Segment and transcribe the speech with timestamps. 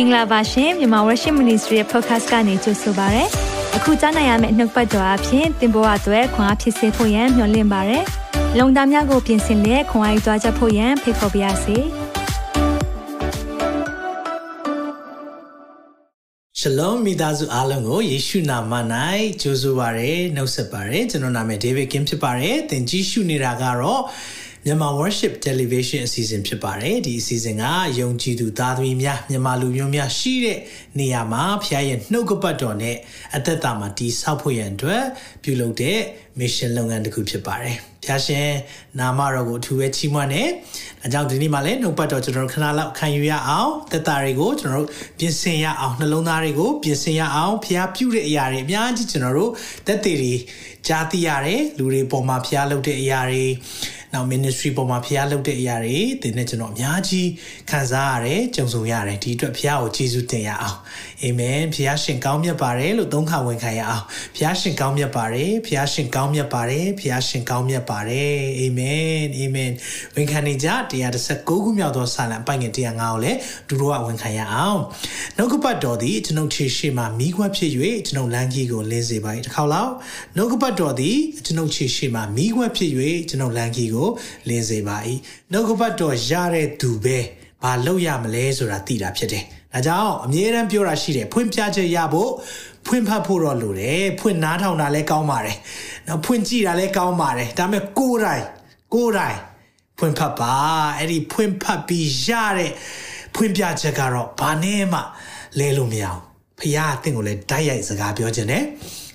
[0.00, 3.24] င်္ဂလာပါရှင်မြန်မာ Worship Ministry ရဲ့ podcast ကနေကြိုဆိုပါရစေ။
[3.76, 7.98] အခုကြားနိုင်ရမယ့်နှုတ်ပတ်တော်အဖြစ်သင်ပေါ်အပ်ွယ်ခွန်အားဖြစ်စေဖို့ယံမျှဝင့်ပါရစေ။
[8.58, 11.76] လုံတာများကိုပြင်ဆင်လက်ခွန်အားယူကြားချက်ဖို့ယံဖိတ်ခေါ်ပါရစေ။
[16.60, 18.72] Shalom မိသားစုအားလုံးကိုယေရှုနာမ၌
[19.42, 24.02] ကြိုဆိုပါရစေနှုတ်ဆက်ပါရစေကျွန်တော်နာမည် David Kim ဖြစ်ပါရစေသင်ကြည့်ရှုနေတာကတော့
[24.68, 27.64] မြန်မာ Worship Television အစီအစဉ်ဖြစ်ပါတယ်ဒီအစီအစဉ်က
[28.00, 30.58] ယုံကြည်သူသားသမီးများမြန်မာလူမျိုးများရှိတဲ့
[30.98, 32.96] နေရာမှာဖခင်ရဲ့နှုတ်ကပတ်တော်နဲ့
[33.36, 35.04] အသက်တာမှာတည်ဆောက်ဖို့ရန်အတွက်
[35.42, 35.98] ပြုလုပ်တဲ့
[36.38, 38.50] mission လုပ်ငန်းတစ်ခုဖြစ်ပါတယ်ဖခင်ရှင်
[38.98, 40.48] နာမတော်ကိုအထူးပဲချီးမွမ်းတယ်
[41.04, 49.50] အကြောင်းဒီနေ့မှလည်းနှုတ်ပတ်တော်ကျွန်တော်တို့ခဏလောက်ခံယူရအောင်သက်တာတွေကိုကျွန်တော်တို့ပြင်ဆင်ရအောင်နှလုံးသားတွေကိုပြင်ဆင်ရအောင်ဖခင်ပြုတဲ့အရာတွေအများကြီးကျွန်တော်တို့
[49.86, 50.34] သက်သေတွေ
[50.86, 53.44] ကြားသိရတယ်လူတွေပေါ်မှာဖခင်လုပ်တဲ့အရာတွေ
[54.12, 57.28] နောက် ministry ပေါ်မှာဖျားလုပ်တဲ့အရာတွေသင်နဲ့ကျွန်တော်အများကြီး
[57.70, 60.78] ခံစားရတယ်ကြုံဆုံရတယ်ဒီအတွက်ဖျားကိုကျေးဇူးတင်ရအောင်
[61.24, 64.04] အာမင်ဖျားရှင်ကောင်းမြတ်ပါတယ်လို့သုံးခါဝန်ခံရအောင်
[64.36, 69.70] ဖျားရှင်ကောင်းမြတ်ပါတယ်ဖျားရှင်ကောင်းမြတ်ပါတယ်ဖျားရှင်ကောင်းမြတ်ပါတယ်အာမင်အာမင်
[70.14, 70.68] ဝန်ခံနေကြ
[71.12, 74.80] 136ခုမြောက်သောစာလံပိုင်ငယ်105ကိုလည်းဒူတော့ဝန်ခံရအောင်
[75.36, 77.70] နှုတ်ကပတ်တော်သည်ကျွန်ုပ်ခြေရှိမှမိခွက်ဖြစ်၍
[78.06, 79.92] ကျွန်ုပ်လမ်းကြီးကိုလင်းစေပါ၏တစ်ခေါက်လောက်
[80.36, 82.90] နှုတ်ကပတ်တော်သည်ကျွန်ုပ်ခြေရှိမှမိခွက်ဖြစ်၍
[83.28, 84.08] ကျွန်ုပ်လမ်းကြီးကို
[84.48, 84.96] လင်းစေပါ၏
[85.52, 87.18] နှုတ်ကပတ်တော်ရတဲ့သူပဲ
[87.62, 92.30] ဘာလုပ်ရမလဲဆိုတာသိတာဖြစ်တယ် ဒါကြောင့်အမြဲတမ်းပြောတာရှိတယ်ဖွင့်ပြချက်ရဖို့
[92.86, 95.56] ဖွင့်ဖတ်ဖို့တော့လိုတယ်ဖွင့်နားထောင်တာလည်းကောင်းပါတယ်
[96.06, 98.44] နော်ဖွင့်ကြည့်တာလည်းကောင်းပါတယ်ဒါပေမဲ့ကိုယ်တိုင်
[98.94, 99.38] ကိုယ်တိုင်
[99.98, 100.54] ဖွင့်ဖတ်ပါ
[100.96, 102.72] အဲ့ဒီဖွင့်ဖတ်ပြီးရတဲ့
[103.34, 105.00] ဖွင့်ပြချက်ကတော့ဘာနဲ့မှ
[105.58, 106.20] လဲလို့မရအောင်
[106.58, 108.64] ဖခင်အသင်ကိုလည်းတိုက်ရိုက်စကားပြောခြင်းနဲ့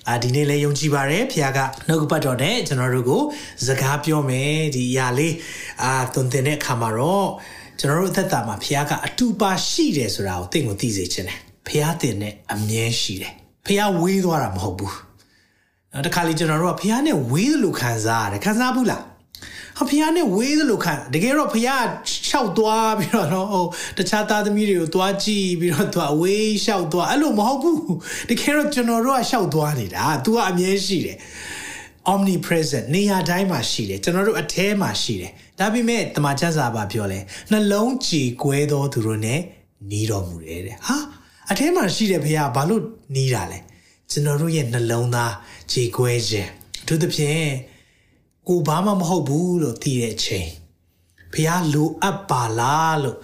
[0.08, 3.22] အာဒီနေ့လည်းယုံကြည်ပါတယ်ဖခင်ကနှုတ်ကပတ်တော်နဲ့ကျွန်တော်တို့ကို
[3.66, 5.34] စကားပြောမယ်ဒီအရာလေး
[5.82, 7.28] အာသွန်သင်တဲ့အခါမှာတော့
[7.80, 13.32] ကျွန်တော်တို့အသက်တာမှာဖခင်ကအတူပါရှိတယ်ဆိုတာကိုသင်ကိုသိစေခြင်းတယ်ဖခင်တင်နဲ့အမြဲရှိတယ်
[13.66, 14.96] ဖခင်ဝေးသွားတာမဟုတ်ဘူး
[15.92, 19.04] နောက်တစ်ခါလေကျွန်တော်တို့ကဖခင်နဲ့ဝေးသလိုခံစားရတယ်ခံစားဘူးလား
[19.78, 23.64] ဟာဖះနဲ့ဝေးသလိုခံတကယ်တော့ဖះလျှောက်သွားပြီးတော့နော်ဟို
[23.98, 27.78] တခြားသားသမီးတွေကိုသွားကြည့်ပြီးတော့သူအဝေးလျှောက်သွားအဲ့လိုမဟုတ်ဘူး
[28.30, 31.18] တကယ်တော့ကျွန်တော်တို့ကလျှောက်သွားနေတာ तू ကအမြဲရှိတယ်
[32.13, 37.19] omnipresent နေရာတိုင်းမှာရှိတယ်ကျွန်တော်တို့အแทမှာရှိတယ်ဒါပေမဲ့တမန်ကျမ်းစာပါပြောလဲ
[37.51, 39.35] နှလုံးကြည်ကွဲသောသူတို့ ਨੇ
[39.91, 40.97] နီးတော်မူတယ်တဲ့ဟာ
[41.51, 42.83] အแทမှာရှိတယ်ဖះဘာလို့
[43.15, 43.59] နီးတာလဲ
[44.11, 45.33] ကျွန်တော်တို့ရဲ့နှလုံးသား
[45.71, 46.49] ကြည်ကွဲခြင်း
[46.81, 47.45] အထူးသဖြင့်
[48.47, 50.49] ကိုဘာမှမဟုတ်ဘူးလို့သိတဲ့အချိန်
[51.33, 53.17] ဖះလိုအပ်ပါလားလို့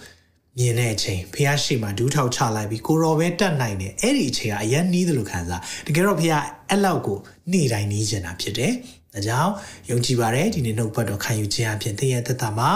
[0.57, 6.33] မြင်တဲ့အချိန်ဖះရှိမှဒူးထောက်ချလိုက်ပြီးကိုရောပဲတတ်နိုင်တယ်အဲ့ဒီအချိန်ကအရင်နီးတယ်လို့ခံစားတကယ်တော့ဖះ
[6.69, 7.17] အဲ့လောက်ကို
[7.51, 8.73] နေ့တိုင်းနီးကျင်တာဖြစ်တယ်
[9.13, 9.51] ဒါကြောင့်
[9.89, 12.71] ယုံကြည်ပါတယ်ဒီနေ့နှုတ်ပတ်တော်ခံယူခြင်းအပြင်သင်ရဲ့သက်တာမှာ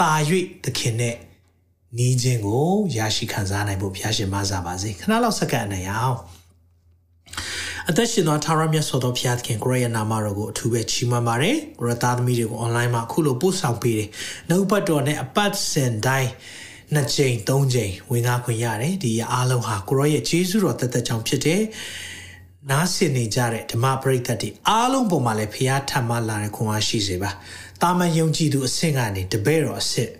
[0.00, 0.12] တာ၍
[0.64, 1.16] သခင်နဲ့
[1.98, 6.16] နီးခြင်းကိုရရှိခံစားနိုင်ဖို့ဖះရှင်မဆာပါစေခဏလောက်စက္ကန့်အနေအောင်
[7.88, 14.08] အသက်ရှင်သောထာဝရမြတ်စွာသောဘုရားသခင်ကိုရရဲ့နာမတော်ကိုအထူးပဲချီးမွမ်းပါတယ်ကိုရသားသမီးတွေကို online မှာအခုလိုပို့ဆောင်ပေးတယ်
[14.48, 16.30] နှုတ်ပတ်တော်နဲ့အပတ်စဉ်တိုင်း
[16.94, 21.62] နှစ်ချိန်သုံးချိန်ဝင်ကားခွင့်ရတယ်ဒီအားလုံးဟာကိုရရဲ့ဂျေဇုတော်တသက်ကြောင့်ဖြစ်တယ်
[22.70, 27.30] နားဆင်နေကြတဲ့ဓမ္မပရိသတ်တွေအားလုံးပေါ်မှာလည်းဖရားထပ်မလာတဲ့ခွန်အားရှိစေပါ
[27.82, 30.10] တာမန်ယုံကြည်သူအဆင့်ကနေတပည့်တော်အဆင့်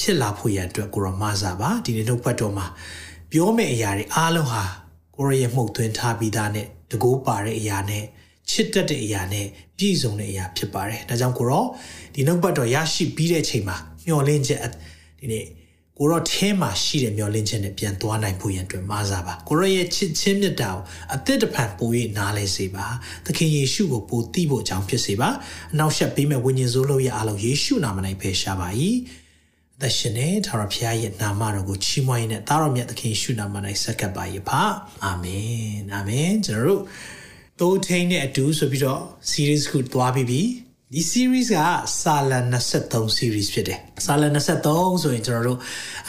[0.00, 2.66] ဖြစ်လာဖို့ရန်အတွက်ကိုရမစားပါဒီနေ့နှုတ်ပတ်တော်မှာ
[3.30, 4.64] ပြောမယ့်အရာတွေအားလုံးဟာ
[5.16, 8.04] ကိုရရဲ့မှုတ်သွင်းထားပြီးသားနဲ့တကိုးပါတဲ့အရာနဲ့
[8.50, 9.46] ချစ်တတ်တဲ့အရာနဲ့
[9.76, 11.64] ပြည့်စုံတဲ့အရာဖြစ်ပါတယ်။ဒါကြောင့်ကိုရော
[12.14, 14.60] ဒီနှုတ်ပတ်တော်ရရှိပြီးတဲ့အချိန်မှာမျောလင့်ချက်
[15.20, 15.44] ဒီနေ့
[15.98, 20.80] ကိုရောထဲမှာရှိတဲ့မျောလင့်ချက်နဲ့ပြန်သွားနိုင်ဖို့ရန်အတွက်မအားစားပါ။ကိုရောရဲ့ချစ်ချင်းမြတ်တာကို
[21.14, 22.86] အသက်တဖန်ပို၍နားလဲစေပါ။
[23.26, 25.28] သခင်ယေရှုကိုပိုသိဖို့အကြောင်းဖြစ်စေပါ။
[25.72, 28.68] အနောက်ရှက်ပေးမဲ့ဝိညာဉ်စိုးလို့ရအားလုံးယေရှုနာမ၌ဖယ်ရှားပါ၏။
[29.80, 34.62] သက်ရှင်နဲ့ထာဝရဘုရားရဲ့နာမတော်ကိုချီးမွမ်းရင်းနဲ့သားတော်မြတ်သခင်ရှုနာမ၌ဆက်ကပ်ပါ၏ပါ
[35.04, 36.82] အာမင်အာမင်ကျွန်တော်တို့
[37.60, 40.42] သိုးထိန်နဲ့အတူဆိုပြီးတော့ series ခုသွားပြီးပြီ
[40.94, 41.58] ဒီ series က
[42.00, 42.32] စာလ
[42.74, 44.22] 23 series ဖြစ်တယ်စာလ
[44.62, 45.58] 23ဆိုရင်ကျွန်တော်တို့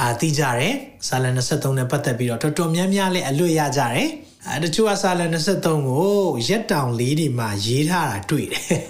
[0.02, 0.74] အာသိကြတယ်
[1.08, 4.10] စာလ23နဲ့ပတ်သက်ပြီးတော့တော်တော်များများလေးအလွတ်ရကြတယ်
[4.52, 5.22] အဲတချို့ကစာလ
[5.56, 8.82] 23ကိုရက်တောင်လေးတွေမှာရေးထားတာတွေ့တယ်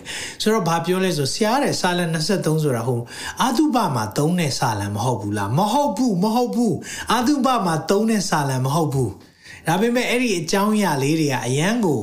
[0.41, 1.99] ဆိုတော့ဘာပြောလဲဆိုဆရာတဲ့စာလ
[2.31, 3.01] 23ဆိုတာဟို
[3.41, 6.75] အာသုဘမှာသုံးတဲ့စာလံမဟုတ်ဘူးလားမဟုတ်ဘူးမဟုတ်ဘူး
[7.11, 9.11] အာသုဘမှာသုံးတဲ့စာလံမဟုတ်ဘူး
[9.67, 12.01] ဒါပေမဲ့အဲ့ဒီအကြောင်းအရာလေးတွေကအရန်ကို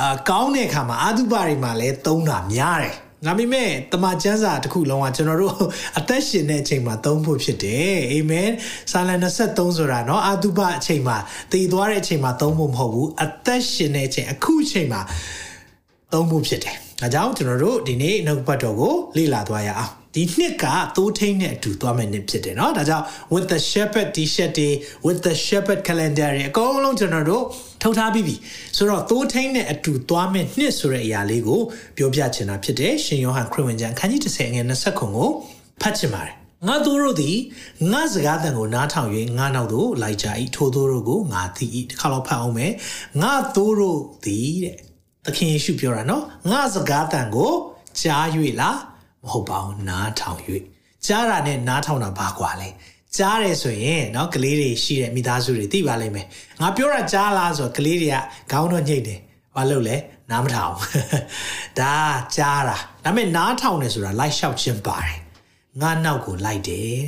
[0.00, 5.55] အာကောင်းတဲ့အခါမှာအာသုဘတွေမှာလည်းသုံးတာများတယ် ငါမိမဲ့တမချန်းစာတစ်ခုလုံးကကျွန်တော်တို့
[5.97, 8.49] အသက်ရှင်တဲ့အချိန်မှာသုံးဖို့ဖြစ်တယ်အာမင်
[8.91, 11.17] ဆာလန်23ဆိုတာเนาะအာတုပအချိန်မှာ
[11.51, 15.01] တည်သွားတဲ့အချိန်မှာသုံးဖို့မဟုတ်ဘူးအသက်ရှင်တဲ့အချိန်အခုအချိန်မှာ
[16.13, 24.69] သုံးဖို့ဖြစ်တယ်ဒါကြောင့်ကျွန်တော်တို့ဒီနေ့နှုတ်ပတ်တော်ကိုလေ့လာသွားရအောင် ဒီနှစ်ကသိုးထိန်နဲ့အတူသွားမယ့်နှစ်ဖြစ်တယ်เนาะဒါကြောင့် with the shepherd t-shirt တွေ
[25.05, 27.43] with the shepherd calendar တွေအကုန်လုံးကျွန်တော်တို့
[27.81, 28.35] ထုတ်ထားပြီးပြီ
[28.77, 31.61] ဆိုတော့သိုးထိန်နဲ့အတူသွားမယ့်နှစ်ဆိုတဲ့အရာလေးကို
[31.97, 35.29] ပြောပြချင်တာဖြစ်တယ်ရှင်ယောဟန်ခရစ်ဝင်ကျမ်းခန်းကြီး30ငယ်20ခုကို
[35.81, 36.35] ဖတ်ချင်ပါတယ်
[36.67, 37.37] ငါတို့တို့သည်
[37.91, 42.73] ငါစကားတန်ကိုနားထောင်၍ငါနောက်သို့လိုက်ကြ၏ထိုတို့တို့ကိုငါသိ၏တစ်ခါတော့ဖတ်အောင်မယ်
[43.21, 44.75] ငါတို့တို့သည်တဲ့
[45.25, 47.51] သခင်ယေရှုပြောတာနော်ငါစကားတန်ကို
[48.01, 48.25] ကြား၍
[48.61, 48.77] လား
[49.25, 50.39] မဟုတ်ပါဘူးနားထောင်၍
[51.05, 52.69] ကြားတာနဲ့နားထောင်တာဘာကွာလဲ
[53.17, 56.27] ကြားတယ်ဆိုရင်เนาะကလေးတွေရှိတဲ့မိသားစုတွေသိပါလိမ့်မယ်
[56.61, 58.17] ငါပြောတာကြားလားဆိုတော့ကလေးတွေက
[58.51, 59.19] ခေါင်းတော့ညှိတယ်
[59.55, 59.95] ဘာလို့လဲ
[60.31, 60.73] နားမထောင်
[61.79, 61.95] ဒါ
[62.35, 65.17] ကြားတာဒါပေမဲ့နားထောင်တယ်ဆိုတာလိုက်လျှောက်ခြင်းပါတယ်
[65.81, 66.99] ငါနောက်ကိုလိုက်တယ်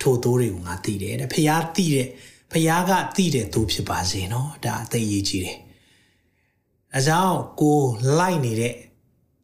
[0.00, 2.08] ထိုသိုးတွေကိုငါသိတယ်တဲ့ဖះသိတဲ့
[2.52, 5.58] ဖះကသိတဲ့သူဖြစ်ပါစေเนาะဒါအသိရေးကြီးတယ်
[6.94, 7.80] အဲကြောင့်ကို
[8.18, 8.74] လိုက်နေတဲ့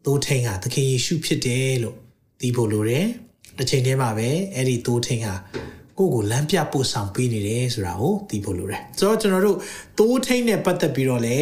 [0.04, 1.96] သိုးထိန်ကသခင်ယေရှုဖြစ်တယ်လို့
[2.41, 3.05] သိဖို့လိုတယ်
[3.57, 5.33] တစ်ချိန်တည်းမှာပဲအဲ့ဒီသိုးထိန်ဟာ
[5.97, 9.57] ကိုကိုလမ်းပြပို့ဆောင်ပေးနေတယ်ဆိုတာကိုသိဖို့လိုတယ်ဆိုတော့ကျွန်တော်တို့
[9.99, 11.39] သိုးထိန်နဲ့ပတ်သက်ပြီးတော့လေ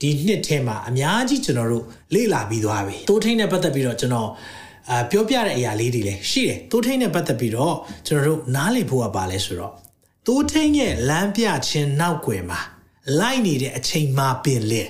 [0.00, 1.84] ဒီနှစ်ထဲမှာအများကြီးကျွန်တော်တို့
[2.14, 4.30] လေ့လာပြီးသွားပြီသိုးထိန်နဲ့ပတ်သက်ပြီးတော့ကျွန်တော်
[4.90, 7.76] အာပြောပြတဲ့အရာလေးတွေလည်းရှိတယ်သိုးထိန်နဲ့ပတ်သက်ပြီးတော့
[8.06, 9.72] ကျွန်တော်တို့နားလည်ဖို့ကပါလဲဆိုတော့
[10.26, 12.60] သိုးထိန်ရဲ့လမ်းပြခြင်းနောက်ွယ်မှာ
[13.20, 14.82] လိုက်နေတဲ့အချိန်မှပင်လေ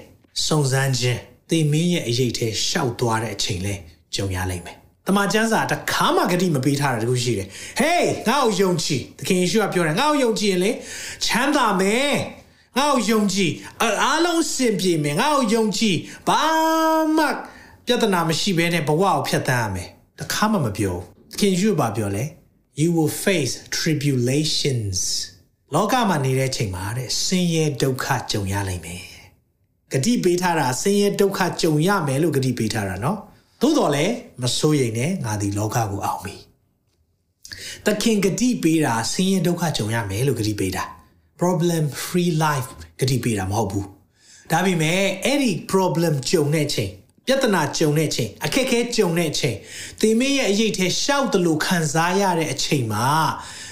[0.46, 1.20] စုံစမ်းခြင်း
[1.50, 3.74] သေမင်းရဲ့အရေးထဲရှောက်သွားတဲ့အချိန်လဲ
[4.14, 7.46] ကြုံရလိမ့်မယ် တမန်ကျမ်းစာတခါမှဂတိမပေးထားတာတခုရှိတယ်။
[7.80, 10.70] Hey ငါ့ကိုယုံကြည်။သခင်ယေရှုကပြောတယ်ငါ့ကိုယုံကြည်ရင်လေ
[11.24, 12.12] ချမ်းသာမယ်။
[12.78, 13.50] ငါ့ကိုယုံကြည်
[14.04, 15.96] အားလုံးစင်ပြေမယ်။ငါ့ကိုယုံကြည်
[16.28, 16.42] ဘာ
[17.16, 17.24] မှ
[17.86, 19.88] ပြဿနာမရှိဘဲနဲ့ဘဝကိုဖြတ်သန်းရမယ်။
[20.20, 21.02] တခါမှမပြောဘူး။
[21.32, 22.24] သခင်ယေရှုကပြောလဲ
[22.80, 24.98] You will face tribulations
[25.74, 29.02] လောကမှာနေတဲ့အချိန်မှာတဲ့ဆင်းရဲဒုက္ခကြုံရလိမ့်မယ်။
[29.92, 33.18] ဂတိပေးထားတာဆင်းရဲဒုက္ခကြုံရမယ်လို့ဂတိပေးထားတာနော်။
[33.64, 36.36] သို့တော်လည်းမစိုးရိမ်နဲ့ငါဒီလောကကိုအောင်ပြီ
[37.86, 40.84] သခင်ဂတိပေးတာဆင်းရဲဒုက္ခကြုံရမယ်လို့ဂတိပေးတာ
[41.40, 42.68] problem free life
[43.00, 43.86] ဂတိပေးတာမဟုတ်ဘူး
[44.52, 46.90] ဒါပေမဲ့အဲ့ဒီ problem ကြုံတဲ့ချိန်
[47.26, 49.56] ပြဿနာကြုံတဲ့ချိန်အခက်အခဲကြုံတဲ့ချိန်
[50.00, 53.06] သင်မင်းရဲ့အရေးထဲရှောက်တလို့ခံစားရတဲ့အချိန်မှာ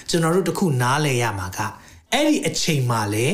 [0.09, 1.59] ကျွန်တော်တို့တခုနားလဲရမှာက
[2.11, 3.27] အဲ့ဒီအချိန်မှာလေ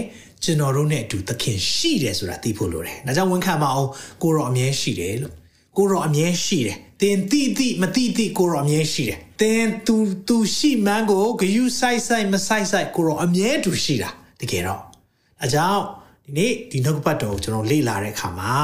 [0.43, 3.89] ကျွန်တော်တို့နဲ့အတူသခင်ရှိတယ်ဆိုတာသိဖို့လိုတယ်။ဒါကြောင့်ဝန်ခံမအောင်
[4.23, 5.38] ကိုရောအမြဲရှိတယ်လို့
[5.78, 9.96] ကိုရောအမြဲရှိတယ်။သင်တိတိမတိတိကိုရောအမြဲရှိတယ်။သင်သူ
[10.28, 14.10] သူရှိမှန်းကိုဂယုဆိုင်ဆိုင်မဆိုင်ဆိုင်ကိုရောအမြဲတူရှိတာ
[14.40, 14.82] တကယ်တော့။
[15.42, 15.82] အဲကြောင့်
[16.24, 18.54] ဒီနေ့ဒီနှုတ်ပတ်တော်ကိုကျွန်တော်လေ့လာတဲ့အခါမှာ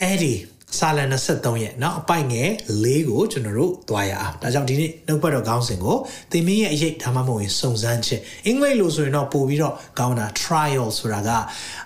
[0.00, 0.34] အဲ့ဒီ
[0.78, 2.48] စာလန်23ရဲ့เนาะအပိုက်ငယ်
[2.84, 5.96] ၄ကိုကျွန်တော်တို့သွားရအောင်ဒါကြောင့်ဒီနေ့နှုတ်ပတ်တော်ခေါင်းစဉ်ကို
[6.32, 11.30] သင်မင်းရဲ့အရေးဒါမှမဟုတ်ရင်စုံစမ်းခြင်းအင်္ဂလိပ်လိုဆိုရင်တော့ပို့ပြီးတော့ကောင်းတာ trial ဆိုတာက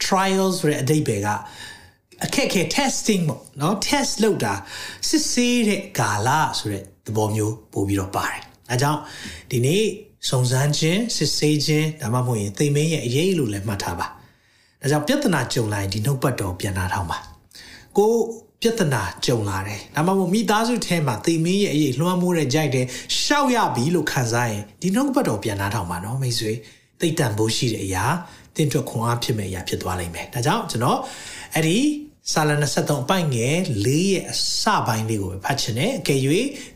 [0.04, 1.28] trial ဆိုတဲ့အဓိပ္ပာယ်က
[2.24, 4.54] အခက်ခဲ testing ပေါ့เนาะ test လုပ်တာ
[5.08, 6.28] စစ်ဆေးတဲ့ကာလ
[6.58, 9.00] ဆိုတဲ့သဘောမျိုးပို့ပြီးတော့ပါတယ်အဲကြောင့်
[9.50, 9.84] ဒီနေ့
[10.28, 14.06] စုံစမ်းခြင်းစစ်ဆေးခြင်းဒါမှမဟုတ်ရင်သင်မင်းရဲ့အရေးလို့လည်းမှတ်ထားပါ
[14.80, 17.18] ဒါကြောင့်ပြဿနာကြုံလာရင်ဒီနှုတ်ပတ်တော်ပြန်လာထောင်းပါ
[17.98, 18.12] ကို
[18.62, 22.86] ပြဿနာကြုံလာတယ်။ဒါမှမဟုတ်မိသားစုထဲမှာသေမင်းရဲ့အရေးလွှမ်းမိုးတဲ့ကြိုက်တယ်
[23.20, 26.52] ရှောက်ရပြီလို့ခံစားရင်ဒီနှုတ်ပတ်တော်ပြန်နာထောင်ပါနော်မိတ်ဆွေ
[27.00, 28.04] သိတန်ဖို့ရှိတဲ့အရာ
[28.56, 30.98] တင်းတွက်ခွန်အားဖြစ်မဲ့အရာဖြစ်သွားလိမ့်မယ်။ဒါကြောင့်ကျွန်တော်
[31.54, 31.78] အဲ့ဒီ
[32.31, 36.19] စာလ23အပိုင်ငယ်၄ရဲ့အစပိုင်းလေးကိုပဲဖတ်ချင်တယ်။အကယ်၍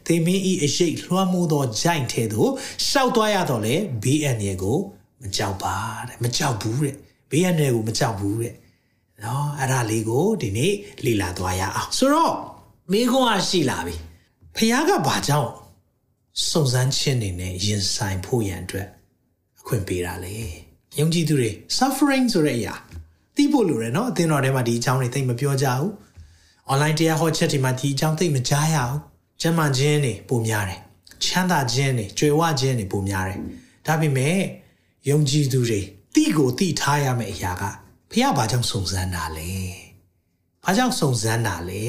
[0.05, 2.51] သေမင်းဤအရေးလွှမ်းမိုးသောကြိုက်ထဲသို့
[2.88, 4.77] ရှောက်သွားရတော့လေဘေးအန္တရာယ်ကို
[5.22, 5.75] မကြောက်ပါ
[6.08, 6.96] တဲ့မကြောက်ဘူးတဲ့
[7.31, 8.53] ဘေးအန္တရာယ်ကိုမကြောက်ဘူးတဲ့
[9.24, 10.74] နော်အဲ့ဒါလေးကိုဒီနေ့
[11.05, 12.34] လေ့လာသွားရအောင်ဆိုတော့
[12.91, 13.96] မိခွန်းအားရှိလာပြီ
[14.55, 15.51] ဖခင်ကဘာကြောင့်
[16.50, 18.88] စုံစမ်းခြင်းနေနဲ့ရင်ဆိုင်ဖို့ရန်အတွက်
[19.60, 20.36] အခွင့်ပေးတာလေ
[21.00, 22.75] ယုံကြည်သူတွေ suffering ဆိုတဲ့အရာ
[23.36, 25.90] သိဖို့လိုတယ်နော်အသင်းတော်ထဲမှာဒီအကြောင်းတွေသိမပြောကြဘူး
[26.72, 28.98] online တရားဟောချက်တွေမှာဒီအကြောင်းသိမကြားရဘူး
[29.42, 30.80] ကျမ်းမာခြင်းတွေပုံများတယ်
[31.24, 33.40] ချမ်းသာခြင်းတွေကြွယ်ဝခြင်းတွေပုံများတယ်
[33.86, 34.38] ဒါပေမဲ့
[35.10, 35.82] ယုံကြည်သူတွေ
[36.16, 37.64] တိကိုတိထားရမယ့်အရာက
[38.12, 39.52] ဖះဘာကြောင့်စုံစမ်းတာလဲ
[40.64, 41.84] ဘာကြောင့်စုံစမ်းတာလဲ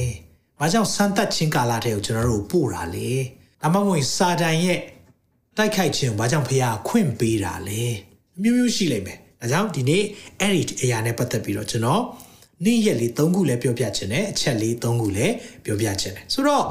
[0.58, 3.10] ဘာကြောင့်စမ်းသပ်ခြင်းကာလတဲ့ကိုကျွန်တော်တို့ပို့တာလဲ
[3.62, 4.80] ဒါမှမဟုတ်စာတန်ရဲ့
[5.56, 7.82] တိုက်ခိုက်ခြင်းဘာကြောင့်ဖះခွင့်ပေးတာလဲ
[8.36, 10.04] အမျိုးမျိုးရှိလိမ့်မယ် ဒါကြောင့်ဒီနေ့
[10.40, 12.02] အဲ့ဒီအရာနဲ့ပတ်သက်ပြီးတော့ကျွန်တော်
[12.64, 15.34] နေ့ရက်လေး၃ခုလည်းပြောပြခြင်းနဲ့အချက်လေး၃ခုလည်း
[15.64, 16.64] ပြောပြခြင်းနဲ့ဆိုတော့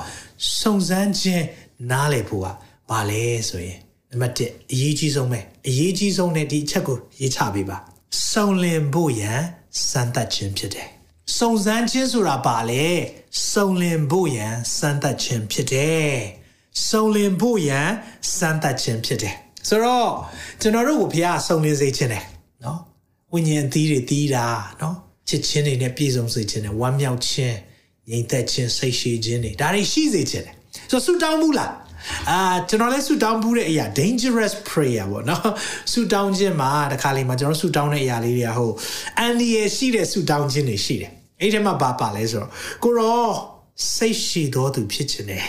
[0.59, 1.45] စုံစမ်းခြင်း
[1.91, 2.47] နားလည်ဖို့က
[2.89, 3.77] ဘာလဲဆိုရင်
[4.11, 7.77] နံပါတ်1အရေးကြီးဆုံးပဲအရေးကြီးဆုံးနဲ့ဒီအချက်ကိုရေးချပေးပါ
[8.29, 9.41] စုံလင်ဖို့ရန်
[9.89, 10.87] စမ်းသပ်ခြင်းဖြစ်တယ်။
[11.37, 12.87] စုံစမ်းခြင်းဆိုတာပါလေ
[13.51, 16.11] စုံလင်ဖို့ရန်စမ်းသပ်ခြင်းဖြစ်တယ်။
[16.87, 17.89] စုံလင်ဖို့ရန်
[18.35, 19.35] စမ်းသပ်ခြင်းဖြစ်တယ်။
[19.67, 20.11] ဆိုတော့
[20.61, 22.23] ကျွန်တော်တို့ကိုဘုရားစုံလင်စေခြင်းတယ်
[22.64, 22.80] နော်။
[23.32, 24.46] ဝိညာဉ်အသီးတွေသီးတာ
[24.82, 24.96] နော်။
[25.28, 27.56] ချစ်ခြင်းတွေနဲ့ပြည့်စုံစေခြင်းနဲ့ဝမ်းမြောက်ခြင်း
[28.10, 30.56] ငြိမ်သက်ခြင်းစိတ်ရှိခြင်းတွေဒါတွေရှိစေခြင်းတယ်
[30.90, 31.72] ဆိုတော့ဆူတောင်းဘူးလား
[32.30, 35.50] အာကျွန်တော်လည်းဆူတောင်းဘူးတဲ့အရာ dangerous prayer ပေါ့နော်
[35.92, 38.70] ဆူတောင်းခြင်းမှာတခါလေမှာကျွန်တော်ဆူတောင်းတဲ့အရာလေးတွေကဟို
[39.18, 42.50] အန်ဒီရရှိတဲ့ဆူတောင်းခြင်းတွေရှိတယ်အဲ့ဒီမှာဘာပါလဲဆိုတော့
[42.84, 43.26] ကိုရော
[43.94, 45.44] စိတ်ရှိတော်သူဖြစ်ခြင်းတယ်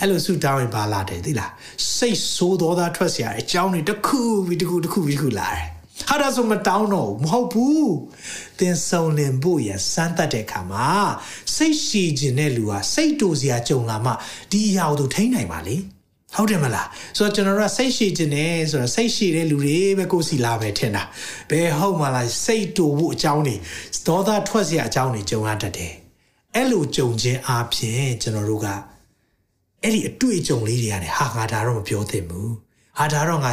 [0.00, 1.50] အဲ့လိုဆူတောင်းရင်ဘာလာတယ်သိလား
[1.96, 5.66] စိတ်ဆိုးတော်သားထွက်เสียအကြောင်းတွေတစ်ခုပြီးတစ်ခုတစ်ခုပြီးတစ်ခုလာတယ်
[6.11, 7.91] ဟာဒါဆိုမတောင်းတော့မဟုတ်ဘူး
[8.59, 10.89] သင်ဆုံးလင်ဖို့ရစမ်းတတ်တဲ့အခါမှာ
[11.55, 14.11] စိတ်ရှိခြင်းတဲ့လူဟာစိတ်တူစရာကြုံလာမှ
[14.51, 15.77] ဒီအရာကိုသူထိန်းနိုင်ပါလေ
[16.35, 16.87] ဟုတ်တယ်မလား
[17.17, 21.03] ဆိုတော့ကျွန်တော်တို့စိတ်ရှိခြင်းနဲ့ဆိုတော့စိတ်ရှိတဲ့လူတွေပဲကိုယ်စီလာပဲထင်တာ
[21.49, 23.55] ဘယ်ဟုတ်မလားစိတ်တူဖို့အကြောင်းတွေ
[24.07, 25.93] ဒေါသထွက်စရာအကြောင်းတွေကြုံရတတ်တယ်
[26.55, 28.67] အဲ့လိုကြုံခြင်းအပြင်ကျွန်တော်တို့က
[29.83, 32.51] အဲ့ဒီအတွေ့အကြုံလေးတွေကနေဟာငါဒါတော့မပြောသင့်ဘူး
[32.97, 33.51] ဟာဒါတော့ငါ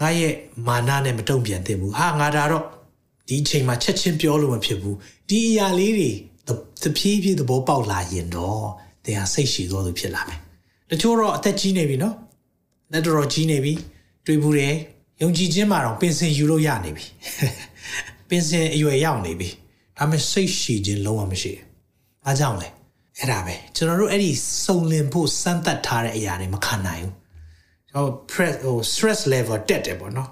[0.00, 0.34] ငါရဲ့
[0.66, 2.64] မာနနဲ့မတုံ့ပြန်သင့်ဘူးဟာငါဒါတော့
[3.28, 4.96] ဒီအချိန်မှာချက်ချင်းပြောလို့မဖြစ်ဘူး
[5.28, 6.10] ဒီအရာလေးတွေ
[6.82, 8.64] တဖြည်းဖြည်းသဘောပေါက်လာရင်တော့
[9.04, 10.40] တရားစိတ်ရှိသောသူဖြစ်လာမယ်
[10.90, 12.14] တချို့တော့အသက်ကြီးနေပြီနော်
[12.92, 13.72] လက်တော်ကြီးနေပြီ
[14.26, 14.74] တွေးဘူးတယ်
[15.22, 17.06] ယုံကြည်ခြင်းမှာတော့ပင်စင်ယူလို့ရနေပြီ
[18.28, 19.48] ပင်စင်အရွယ်ရောက်နေပြီ
[19.98, 21.64] ဒါပေမဲ့စိတ်ရှိခြင်းလုံးဝမရှိဘူး
[22.26, 22.68] အားကြောင့်လဲ
[23.18, 24.30] အဲ့ဒါပဲကျွန်တော်တို့အဲ့ဒီ
[24.64, 27.19] စုံလင်ဖို့စမ်းသပ်ထားတဲ့အရာတွေမခံနိုင်ဘူး
[27.94, 30.30] ဟို press ဟို stress level တက်တယ်ပေါ့နော်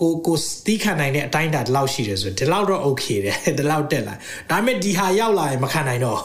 [0.00, 0.36] ကိုကို
[0.66, 4.14] တီးခံနိုင်တဲ့အတိုင်းတာဒီလောက်ရှိတယ်ဆိုဒီလောက်တော့ okay တယ်ဒီလောက်တက်လာ
[4.50, 6.20] ဒါပေမဲ့ဒီဟာရောက်လာရင်မခံနိုင်တော့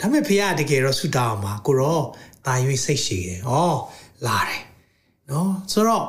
[0.00, 2.04] ဒါပေမဲ့ဖေကတကယ်တော့ဆူတောင်းမှာကိုတော့
[2.46, 3.52] တာရွေးစိတ်ရှိတယ်ဩ
[4.26, 4.62] လာတယ်
[5.30, 6.04] နော်ဆိုတော့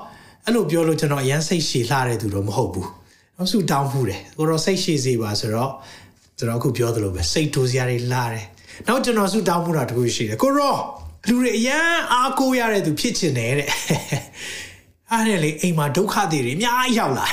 [0.45, 2.89] အဲ့လိုပြောလို့ကျွန်တော်အရန်စိတ်ရှိလှတဲ့သူတော့မဟုတ်ဘူး
[3.37, 5.71] နော်ဆူတောင်းမှုတယ်ကိုတော့စိတ်ရှိစေပါဆိုတော့
[6.37, 8.45] ကျွန်တော်အခုပြောသလိုပဲစိတ်တိုးစရာတွေလာတယ်
[8.87, 10.75] နောက်ကျွန်တော်ဆူတောင်းမှုတာတခုရှိတယ်ကိုရော
[11.27, 13.69] လူတွေအရန်အားကိုးရတဲ့သူဖြစ်ချင်တယ်တဲ့
[15.11, 17.27] အားတယ်လေအိမ်မှာဒုက္ခတွေအများကြီးရောက်လာ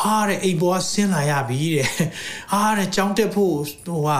[0.00, 1.88] ဟာတဲ့အိမ်ပေါ်ဆင်းလာရပြီတဲ့
[2.52, 3.54] ဟာတဲ့ကြောင်းတက်ဖို့
[3.86, 4.18] ဟိုဟာ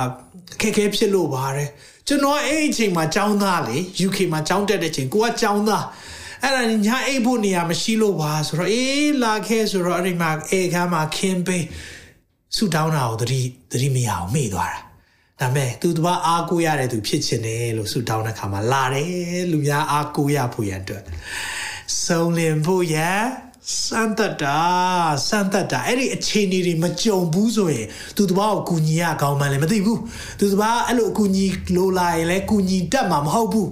[0.60, 1.68] ခက်ခဲဖြစ်လို့ပါတဲ့
[2.06, 3.76] ကျွန်တော်အဲ့အချိန်မှာကြောင်းသားလေ
[4.06, 5.86] UK မှာကြောင်းတက်တဲ့ချိန်ကိုကကြောင်းသား
[6.42, 11.64] အဲ့ဒါညာအိတ်ဖို့နေရာမရှိလို့ပါဆိုတော့အေးလာခဲ့ဆိုတော့အဲ့ဒီမှာအေခမ်းမှာခင်းပေး
[12.56, 13.40] ဆူတောင်းတာကိုတတိ
[13.70, 14.91] တတိမရအောင်မေ့သွားတာ
[15.40, 21.04] ဒါမဲ့သူတပါအားကိုးရတဲ့သူဖြစ်ချင်တယ်လို့ဆူတောင်းတဲ့ခါမှာလာတယ်လူများအားကိုးရဖို့ရအတွက်
[22.04, 22.96] စုံလင်ဖို့ရ
[23.84, 24.60] စန်တတာ
[25.28, 27.86] စန်တတာအဲ့ဒီအခြေအနေတွေမကြုံဘူးဆိုရင်
[28.16, 30.00] သူတပားကိုကူညီရကောင်းမှလည်းမသိဘူး
[30.40, 31.46] သူတပားအဲ့လိုကူညီ
[31.76, 33.68] လိုလာရင်လည်းကူညီတတ်မှာမဟုတ်ဘူး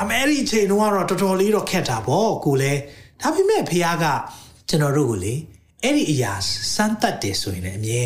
[0.00, 2.80] အမေရိချိန်တော့တော်တော်လေးတော့ခက်တာပေါ့ကိုလည်း
[3.20, 4.04] ဒါပေမဲ့ဖះက
[4.68, 5.34] ကျွန်တော်တို့ကိုလေ
[5.82, 6.32] အဲ့ဒီအရာ
[6.74, 8.00] စမ်းတတ်တယ်ဆိုရင်လည်းအမြဲ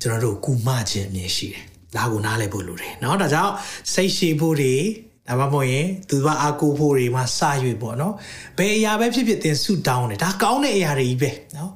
[0.00, 1.64] ကျွန်တော်တို့ကူမခြင်းအမြဲရှိတယ်
[1.95, 3.53] ဒါကိုနားလည်ဖို့လိုတယ်เนาะဒါကြောင့်
[3.93, 4.75] စိတ်ရှိဖို့တွေ
[5.27, 8.13] ဒါမှမဟုတ်ရင်သူကအာကိုဖို့တွေမှာစရွေပေါ့เนาะ
[8.57, 11.69] ဘယ်အရာပဲဖြစ်ဖြစ်သင်ဆုတောင်းတယ်ဒါကောင်းတဲ့အရာတွေကြီးပဲเนาะ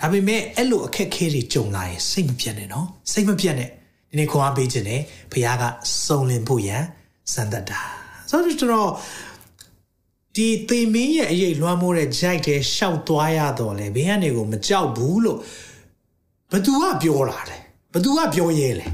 [0.00, 3.70] ဒါပေမဲ့အဲ့လိုအခက်ခဲတွေကြုံလာရင်စိတ်မပြတ်နဲ့เนาะစိတ်မပြတ်နဲ့
[4.10, 5.00] ဒီနေ့ခွန်အားပေးခြင်းနဲ့
[5.32, 5.64] ဘုရားက
[6.06, 6.82] စုံလင်ဖို့ရန်
[7.32, 7.80] စံတတ်တာ
[8.30, 8.90] ဆိုတော့ကျွန်တော်
[10.36, 15.38] ဒီသေမင်းရဲ့အရေးလွှမ်းမိုးတဲ့ဂျိုက်တဲ့ရှောက်သွားရတော့လေဘင်းကနေကိုမကြောက်ဘူးလို့
[16.52, 17.62] ဘသူကပြောလာတယ်
[17.94, 18.86] ဘသူကပြောရဲလဲ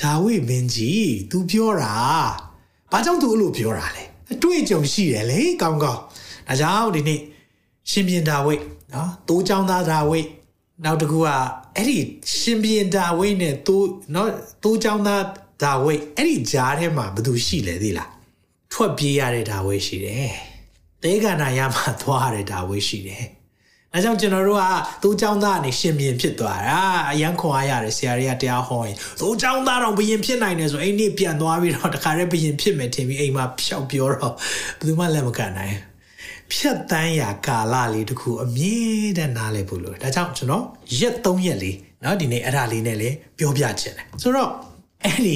[0.00, 1.94] ဒါဝိမင်းကြီး तू ပြောတာ
[2.92, 6.00] ဘာကြောင့် तू အဲ့လိုပြောတာလဲအတွေ့အကြုံရှိတယ်လေကောင်းကောင်း
[6.48, 7.20] ဒါကြောင့်ဒီနေ့
[7.90, 8.54] ရှင်ပြန်ဒါဝိ
[8.92, 10.20] နော်တိုးချောင်းသားဒါဝိ
[10.84, 11.28] နောက်တစ်ခုက
[11.76, 11.98] အဲ့ဒီ
[12.38, 14.30] ရှင်ပြန်ဒါဝိနဲ့တိုးနော်
[14.62, 15.22] တိုးချောင်းသား
[15.62, 18.10] ဒါဝိအဲ့ဒီဂျားထဲမှာဘသူရှိလဲသိလား
[18.72, 20.34] ထွက်ပြေးရတဲ့ဒါဝိရှိတယ်
[21.02, 23.24] တဲကနာရမှာသွားရတဲ့ဒါဝိရှိတယ်
[23.93, 24.63] အဲကြောင့်ကျွန်တော်တို့က
[25.01, 26.79] သူ့เจ้าသားကနေရှင်ပြန်ဖြစ်သွားတာ
[27.11, 34.33] အရန်ခွန်အားရတယ်ဆရာတွေကတရားဟောရင်သူ့เจ้าသားတော့ဘယင်ဖြစ်နိုင်တယ်ဆိုအိမ်နေ့ပြန်သွားပြီးတော့တခါတည်းဘယင်ဖြစ်မယ်ထင်ပြီးအိမ်မှာဖြောက်ပြောတော့
[34.79, 35.75] ဘယ်သူမှလက်မကန်နိုင်
[36.51, 38.77] ဖြတ်တန်းရာကာလလေးတခုအမြဲ
[39.17, 40.63] တမ်းနားလည်ဖို့လို့ဒါကြောင့်ကျွန်တော်
[40.99, 44.49] ရက်၃ရက်လေးเนาะဒီနေ့အဲ့ဒါလေးနဲ့လည်းပြောပြချင်တယ်ဆိုတော့
[45.05, 45.35] အဲ့ဒီ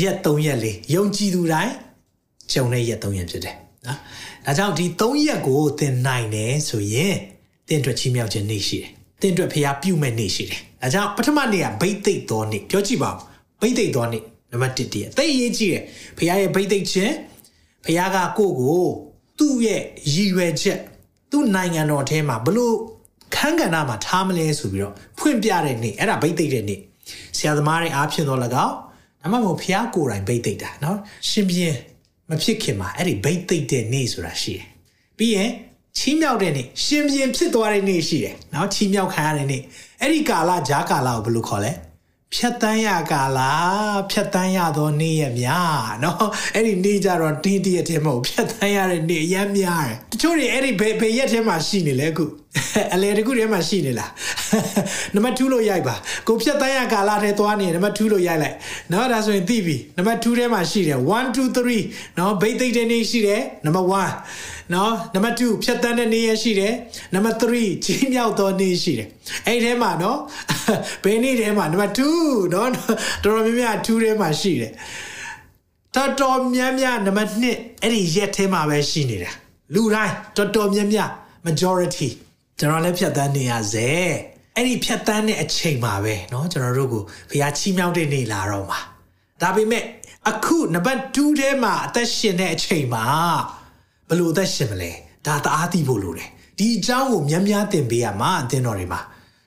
[0.00, 1.72] ရက်၃ရက်လေးယုံကြည်သူတိုင်း
[2.52, 3.56] ကြုံတဲ့ရက်၃ရက်ဖြစ်တယ်
[3.86, 3.98] နော်
[4.46, 7.16] ဒါကြောင့်ဒီ၃ရက်ကိုသင်နိုင်တယ်ဆိုရင်
[7.69, 8.89] သင်အတွက်ချီးမြှောက်ခြင်းနေ့ရှိတယ်။
[9.21, 13.17] သင်အတွက်ဖရားပြုမဲ့နေ့ရှိတယ်။ဒါကြောင့်ပထမနေ့ကဘိတ်သိက်တော်နေ့ပြောကြည့်ပါဦး။
[13.61, 15.83] ဘိတ်သိက်တော်နေ့နံပါတ်1တည်းအသိအရေးကြီးတယ်။
[16.17, 17.13] ဖရားရဲ့ဘိတ်သိက်ခြင်း
[17.85, 18.85] ဖရားကကိုယ့်ကို
[19.37, 19.81] သူ့ရဲ့
[20.13, 20.79] ရည်ရွယ်ချက်
[21.31, 22.75] သူ့နိုင်ငံတော်ထဲမှာဘလို့
[23.35, 26.79] ခန်းကဏ္ဍမှာထားမလဲဆိုပြီးတော့ဖွင့်ပြတဲ့နေ့အဲ့ဒါဘိတ်သိက်တဲ့နေ့
[27.37, 28.75] ဆရာသမားတွေအားဖြင့်တော့၎င်း
[29.21, 30.97] ဒါမှမဟုတ်ဖရားကိုယ်တိုင်ဘိတ်သိက်တာနော်
[31.29, 31.77] ရှင်ပြင်း
[32.29, 34.65] မဖြစ်ခင်မှာအဲ့ဒီဘိတ်သိက်တဲ့နေ့ဆိုတာရှိတယ်။
[35.17, 35.51] ပြီးရင်
[35.99, 39.61] ချီးမြှောက်တဲ့နေ့ရှင်ပြင်းဖြစ်သွားတဲ့နေ့ရှိတယ်။နော်ချီးမြှောက်ခံရတဲ့နေ့
[40.01, 41.71] အဲ့ဒီကာလဂျားကာလကိုဘယ်လိုခေါ်လဲ။
[42.33, 43.39] ဖြတ်တန်းရကာလ
[44.11, 52.23] ဖြတ်တန်းရသောနေ့ရများနော်အဲ့ဒီနေ့ကြတော့တင်းတရက်တည်းမဟုတ်ဖြတ်တန်းရတဲ့နေ့အများများတယ်။တချို့တွေအဲ့ဒီဘယ်ဘယ်ရက်ထဲမှာရှိနေလဲအခု
[52.93, 54.11] အလဲတခုတည်းမှာရှိနေလား
[55.15, 55.95] နံပါတ်2လို့ရိုက်ပါ
[56.27, 58.55] ကိုဖြတ်တန်းရကာလာထဲသွားနေနံပါတ်2လို့ရိုက်လိုက်
[58.91, 63.87] နော်ဒါဆိုရင်သိပြီနံပါတ်2ထဲမှာရှိတယ်1 2 3နော်ဘိတ်သိတဲ့နေရှိတယ်နံပါတ်
[64.31, 66.73] 1နော်နံပါတ်2ဖြတ်တန်းတဲ့နေရရှိတယ်
[67.13, 69.07] နံပါတ်3ချင်းမြောက်သောနေရှိတယ်
[69.47, 70.19] အဲ့ထဲမှာနော်
[71.03, 72.69] ဘယ်နေ့ထဲမှာနံပါတ်2နော်
[73.23, 74.71] တော်တော်များများ2ထဲမှာရှိတယ်
[75.95, 79.31] တော်တော်များများနံပါတ်2အဲ့ဒီရက်ထဲမှာပဲရှိနေတာ
[79.73, 81.09] လူတိုင်းတော်တော်များများ
[81.45, 82.09] majority
[82.58, 83.90] ကျွန်တော်လည်းဖြတ်တန်းနေရစေ
[84.56, 88.80] အဲ့ဒီဖြတ်တန်းတဲ့အချိန်မှာပဲเนาะကျွန်တော်တို့ကိုဖះချီးမြှောက်တဲ့နေလာတော့မှာ
[89.42, 89.84] ဒါပေမဲ့
[90.30, 93.04] အခုနံပါတ်2ထဲမှာအသက်ရှင်တဲ့အချိန်မှာ
[94.08, 94.92] ဘလို့အသက်ရှင်မလဲ
[95.26, 96.28] ဒါတအားသိဖို့လိုတယ်
[96.58, 99.00] ဒီအကြောင်းကိုများများသင်ပေးရမှာအသင်တော်တွေမှာ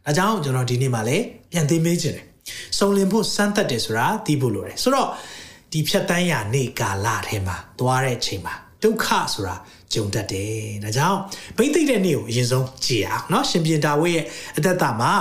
[0.05, 2.25] ဒါကြောင့်ကျွန်တော်ဒီနေ့မှာလည်းပြန်သင်ပေးခြင်းတယ်
[2.77, 5.09] စုံလင်ဖို့စမ်းသပ်တယ်ဆိုတာသိဖို့လိုတယ်ဆိုတော့
[5.71, 9.55] ဒီဖြတ်တန်းရာနေကာလထဲမှာသွားတဲ့အချိန်မှာဒုက္ခဆိုတာ
[9.93, 11.19] ကြုံတတ်တယ်။ဒါကြောင့်
[11.57, 14.25] ဘိသိက်တဲ့နေ့ကိုအရင်ဆုံးကြည်အောင်เนาะရှင်ပြန်ဒါဝိရဲ့
[14.57, 15.13] အသက်တာမှာ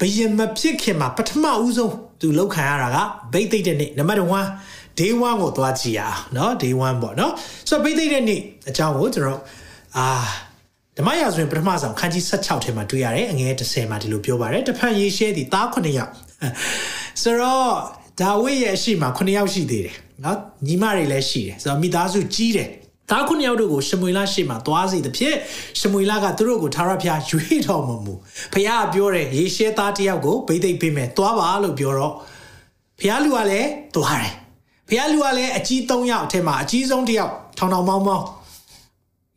[0.00, 2.96] ဘယင်မဖြစ်ခင်မှာပထမဦးဆုံးသူလောက်ခံရတာက
[3.32, 4.20] ဘိသိက်တဲ့နေ့နံပါတ်
[4.60, 7.32] 1 day 1ကိုသွားကြည့်ရအောင်เนาะ day 1ပေါ့เนาะ
[7.68, 9.40] ဆိုတော့ဘိသိက်တဲ့နေ့အကြောင်းကိုကျွန်တော်
[9.96, 10.06] အာ
[10.98, 16.12] ဓမ္မရာဇဝင်ပထမဆုံးခန်းကြီး16ထဲမှာတွေ့ရတယ်အငယ်30မှာဒီလိုပြောပါတယ်တဖန်ယေရှဲဒီသား9ယောက်
[17.22, 17.70] ဆိုတော့
[18.20, 22.68] ဒါဝိရဲ့အရှိမ9ယောက်ရှိသေးတယ်เนาะညီမတွေလည်းရှိတယ်ဆိုတော့မိသားစုကြီးတယ်
[23.09, 25.37] သားခုနှစ်ယောက်တို့ကိုရှမွေလရှေ့မှာသွားစီသဖြင့်
[25.79, 28.13] ရှမွေလကသူတို့ကိုထာဝရဘုရားရွေးတော်မမူ
[28.53, 32.13] ဘုရားပြောတယ်ယေရှဲသားတယောက်ကိုဗိသိက်ပေးမယ်သွားပါလို့ပြောတော့
[32.99, 34.33] ဘုရားလူကလည်းသွားတယ်
[34.89, 38.25] ဘုရားလူကလည်းအကြီး၃ယောက်အထက်မှာအကြီးဆုံးတယောက်ထောင်ထောင်မောင်းမောင်း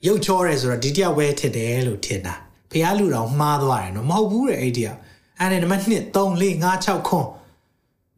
[0.06, 2.34] ရုပ်ချောတယ်ဆိုတော့ဒီတယောက်ပဲထစ်တယ်လို့ထင်တာ
[2.70, 4.98] ဘုရားလူတော်မှားသွားတယ်နော်မဟုတ်ဘူးတဲ့အဲ့ဒီတယောက်
[5.38, 5.92] အဲ့ဒါနံပါတ်1 3
[6.42, 7.28] 4 5 6ခွန်း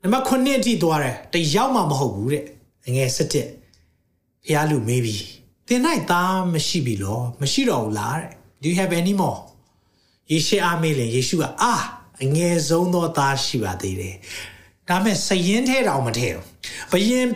[0.02, 2.44] နံပါတ်9အထိသွားတယ်တယောက်မှမဟုတ်ဘူးတဲ့
[2.97, 9.38] ငယ်7ဘုရားလူမေးပြီ တင်၌သားမရှိပြီလောမရှိတော့ဘူးလားတဲ့ Do you have any more
[10.31, 11.75] ယေရှုအားမေးလေယေရှုကအာ
[12.23, 14.16] အငယ်ဆုံးသောသားရှိပါသေးတယ်
[14.88, 16.45] ဒါမဲ့စရင်ထဲတောင်မထဲဘူး
[16.90, 17.28] ဘယင်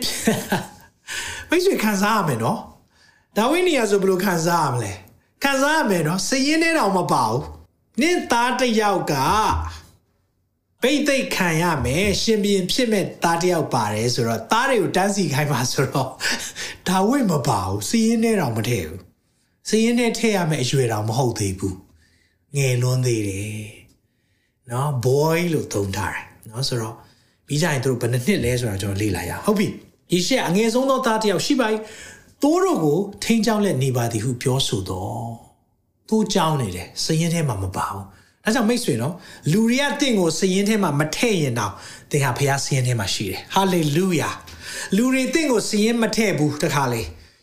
[1.49, 2.59] မိတ်ဆွေခံစားရမယ်နော်
[3.35, 4.93] ဒါဝိနည်းဆိုဘယ်လိုခံစားရမလဲ
[5.43, 7.43] ခံစားရမယ်နော်စရင်ထဲတောင်မပါဘူး
[8.01, 9.13] နင့်သားတစ်ယောက်က
[10.83, 16.09] ပိတ်သိက်ခံရမယ်ရှင်ပြန်ဖြစ်မဲ့သားတယောက်ပါတယ်ဆိုတော့သားတွေကိုတန်းစီခိုင်းပါဆိုတော့
[16.87, 19.01] ဒါဝိမပါဘူးစီးရင်နဲ့တောင်မထည့်ဘူး
[19.67, 21.77] စီးရင်နဲ့ထည့်ရမယ်အရွယ်တောင်မဟုတ်သေးဘူး
[22.55, 23.67] ငယ်လွန်းသေးတယ်
[24.69, 26.95] နော် boy လို့သုံးထားတယ်နော်ဆိုတော့
[27.47, 29.67] ပြီးကြရင်တို့ဘယ်နှစ်နှစ်လဲဆိုတာကျွန်တော်လေ့လာရအောင်ဟုတ်ပြီ
[30.11, 31.75] ယေရှုအငယ်ဆုံးသောသားတယောက်ရှိပါ යි
[32.43, 35.29] တိုးတို့ကိုထိန်းချောင်းလက်နေပါသည်ဟုပြောဆိုတော့
[36.09, 38.05] တိုးကြောင်းနေတယ်စရင်ထဲမှာမပါဘူး
[38.47, 39.13] ဒါကြောင့်မိတ်ဆွေနော်
[39.51, 41.71] လူတွေကတင့်ကိုစရင်ထဲမှာမထည့်ရင်တော့
[42.11, 44.29] သင်ဟာဖခင်စရင်ထဲမှာရှိတယ်ဟာလေလုယာ
[44.95, 47.01] လူတွေတင့်ကိုစရင်မထည့်ဘူးတခါလေ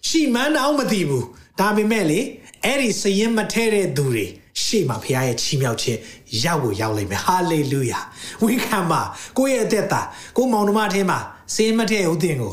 [0.09, 1.27] ရှိမှန်းတော့မသိဘူး
[1.61, 2.21] ဒါပေမဲ့လေ
[2.65, 4.27] အဲ့ဒီစရင်မထည့်တဲ့သူတွေ
[4.63, 5.99] ရှေ့မှာဖခင်ရဲ့ချီးမြှောက်ခြင်း
[6.45, 8.01] ရောက်ကိုရောက်လိမ့်မယ်ဟာလေလုယာ
[8.43, 9.01] ဝန်ခံပါ
[9.39, 10.01] ကိုယ့်ရဲ့အသက်တာ
[10.37, 11.19] ကိုမောင်နှမထဲမှာ
[11.55, 12.53] စရင်မထည့်ဘူးတင်ကို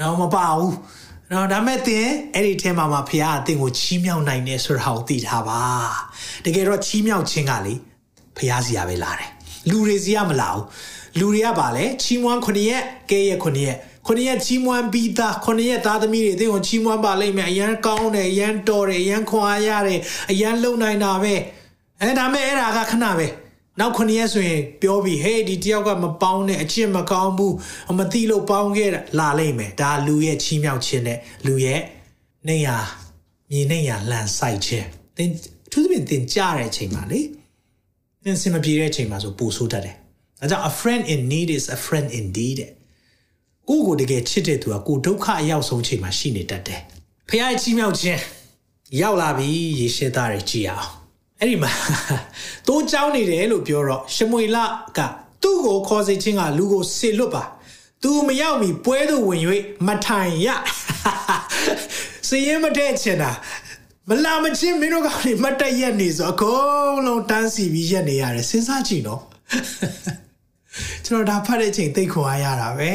[0.00, 0.74] တော့မပါဘူး
[1.32, 5.62] နော်ဒါမဲ့တင်အဲ့ဒီထဲမှာမှာဖခင်အတင်ကိုချီးမြှောက်နိုင်တယ်ဆိုတာကိုသိထားပါ
[6.44, 7.74] တကယ်တော့ချီးမြှောက်ခြင်းကလေ
[8.40, 9.30] ဖျားစီရပဲလာတယ်
[9.68, 10.64] လူတွေစီရမလာဘူး
[11.18, 20.00] လူတွေကပါလေချီးမွမ်းခုနှစ်ရက်ကဲရက်ခုနှစ်ရက်ခုနှစ်ရက်ချီးမွမ်းပြီးသားခုနှစ်ရက်သားသမီးတွေအသိကိုချီးမွမ်းပါလိမ့်မယ်အရန်ကောင်းတယ်အရန်တော်တယ်အရန်ခွန်အားရတယ်
[20.30, 21.34] အရန်လုံနိုင်တာပဲ
[22.00, 23.26] အဲဒါမဲ့အဲ့ဒါကခဏပဲ
[23.78, 27.54] နောက်ခုနှစ်ရက်ဆိုရင်ပြောပြီးဟေးဒီတယောက်ကမပေါင်းနဲ့အချစ်မကောင်းဘူး
[27.98, 31.80] မသိလို့ပေါင်းခဲ့တာလာလိမ့်မယ်ဒါလူရဲ့ချီးမြှောက်ခြင်းနဲ့လူရဲ့
[32.48, 32.68] နေရ
[33.50, 35.30] မြေနေရလှန်ဆိုင်ခြင်းသင်
[35.72, 37.20] သူသဖြင့်သင်ကြားတဲ့အချိန်မှာလေ
[38.24, 39.94] သင်စင်မပြေတဲ့အချိန်မှာဆိုပူဆိုးတတ်တယ်။
[40.40, 42.70] ဒါကြောင့် a friend in need is a friend indeed တဲ့။
[43.68, 46.80] ကိုကိုတကယ်ချစ်တဲ့သူကကိုဒုက္ခအရောက်ဆုံးချိန်မှာရှိနေတတ်တယ်။
[47.28, 48.20] ဖခင်ချီးမြှောက်ခြင်း
[49.00, 49.48] ရောက်လာပြီ
[49.80, 50.88] ယေရှုသားတွေကြည်အောင်။
[51.38, 51.72] အဲ့ဒီမှာ
[52.66, 54.58] တိုးကြောင်းနေတယ်လို့ပြောတော့ရှမွေလ
[54.96, 54.98] က
[55.42, 57.44] သူ့ကိုခေါ်စေခြင်းကလူကိုဆေလွတ်ပါ။
[58.02, 59.40] तू မရောက်မီပွဲသို့ဝင်၍
[59.86, 60.48] မထိုင်ရ။
[62.28, 63.30] စရင်မတဲ့ချင်တာ
[64.12, 69.22] မလာမချင်းမင်းတို့ကောင်တွေမတက်ရက်နေဆိုအကုန်လုံးတန်းစီပြီးရက်နေရတယ်စဉ်းစားကြည့်နော်
[71.04, 72.92] ကျွန်တော်ဒါဖတ်တဲ့အချိန်သိခွာရတာပဲ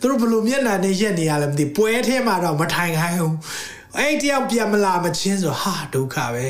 [0.00, 3.34] သူတို့ဘလို့မျက်နှာနဲ့ရက်နေရလဲမသိပွဲထဲမှာတော့မထိုင်ခိုင်းဘူး
[3.96, 6.46] အဲ့တယောက်ပြန်မလာမချင်းဆိုဟာဒုက္ခပဲ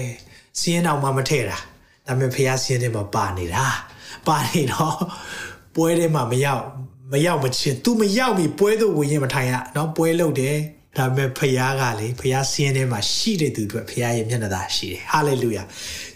[0.60, 1.58] စင်းအောင်မှမထဲ့တာ
[2.06, 3.66] ဒါပေမဲ့ဖះစင်းတယ်မှာပါနေတာ
[4.26, 4.96] ပါနေတော့
[5.74, 6.64] ပွဲထဲမှာမရောက်
[7.12, 10.58] မရောက်မချင်း तू မရောက်ပြီပွဲသို့ဝင်ရင်မထိုင်ရနော်ပွဲလုတ်တယ်
[10.96, 15.62] ဒါပေမဲ့ဖခင်ကလေဖခင်စင်းထဲမှာရှိတဲ့သူတွေဖခင်ရဲ့မျက်နှာသာရှိတယ်ဟာလေလုယာ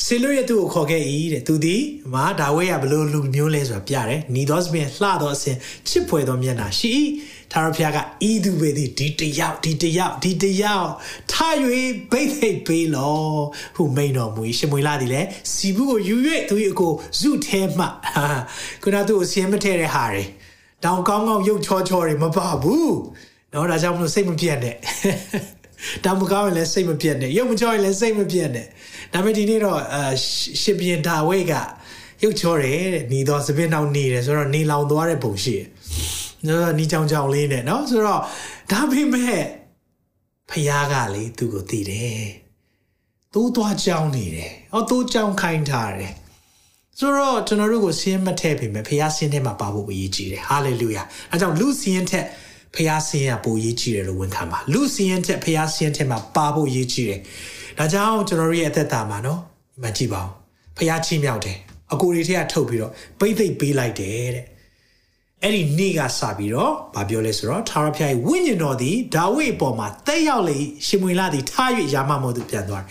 [0.05, 1.77] ဆေလွရဲ့သူ့ကိုခေါ်ခဲ့၏တဲ့သူဒီ
[2.15, 5.57] မာဒါဝဲရဘလို့လူမျိုးလဲဆိုတာပြတယ်နီသောစပင်လှသောအစဉ်
[5.89, 6.93] ချစ်ဖွယ်သောမျက်နှာရှိ၏
[7.53, 10.91] ထာဝရဘုရားကဤသူပဲဒီဒီတယောက်ဒီတယောက်ဒီတယောက်
[11.33, 11.55] ထား၍
[12.11, 13.19] ဘိတ်သိပ်ပေးလော
[13.77, 15.23] ဟုမိန်တော်မူရှမွေလာသည်လေ
[15.55, 16.17] စီဘူးကိုယူ၍
[16.49, 17.85] သူ၏အကိုဇုထဲမှ
[18.83, 20.25] ခုနသူ့ကိုဆင်းမထဲတဲ့ဟာတွေ
[20.85, 22.95] တောင်ကောင်းကောင်းရုပ်ချောချောတွေမပါဘူး
[23.52, 24.76] เนาะဒါကြောင့်မလို့စိတ်မပြတ်နဲ့
[26.04, 28.68] တောင်မကောင်းရင်လည်းစိတ်မပြတ်နဲ့ရုပ်မချောရင်လည်းစိတ်မပြတ်နဲ့
[29.14, 29.98] ဒါပေမဲ့ဒီနေ့တော့အ
[30.62, 31.54] ရှင်ပြန်ဒါဝိတ်က
[32.24, 35.68] ရုပ်ချောတယ်တဲ့ညီတော်စပင်းအောင်နေတယ်ဆိုတော့နေလောင်သွားတဲ့ပုံရှိတယ်။
[36.48, 38.22] ဆိုတော့ညီချောင်ချောင်လေးနဲ့နော်ဆိုတော့
[38.72, 39.44] ဒါပေမဲ့
[40.50, 42.26] ဖះကလေသူ့ကိုတည်တယ်။
[43.34, 46.14] သူ့သွားကြောင်းနေတယ်။အော်သူ့ကြောင်းခိုင်းထားတယ်။
[47.00, 52.26] ဆိုတော့ကျွန်တော်တို့ကိုဆင်းမထည့်ပြီမဲ့ဖះဆင်းထဲမှာပါဖို့အရေးကြီးတယ်။ဟာလေလုယာ။အဲကြောင့်လူဆင်းထက်
[52.75, 57.21] ဖះဆင်းရပိုရေးကြီးတယ်လို့ဝန်ခံပါ။လူဆင်းထက်ဖះဆင်းထက်မှာပါဖို့ရေးကြီးတယ်။
[57.79, 59.41] ဒါကြောင့်ကျွန်တော်တို့ရဲ့အသက်တာမှာနော်
[59.73, 60.29] ဒီမှာကြည့်ပါဦး။
[60.77, 61.59] ဖះချီးမြှောက်တယ်။
[61.93, 64.47] အကိုတွေထက်ကထုတ်ပြီးတော့ပိတ်သိပ်ပေးလိုက်တယ်တဲ့
[65.45, 72.89] အဲ့ဒီနေ့ကစပြီးတော့ဗာပြောလဲဆိုတော့ထာဝရဘုရားဝိညာဉ်တော်သည်ဒါဝိအပေါ်မှာတက်ရောက်လေရှင်မွေလာသည်ထား၍ယာမမောသူပြန်သွားတယ်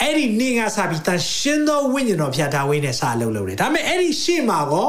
[0.00, 4.88] အဲ့ဒီနေ့ကစပြီးတန်ရှင်သောဝိညာဉ်တော်ဘုရားဒါဝိနဲ့စအလုပ်လုပ်တယ်ဒါပေမဲ့အဲ့ဒီရှေ့မှာကော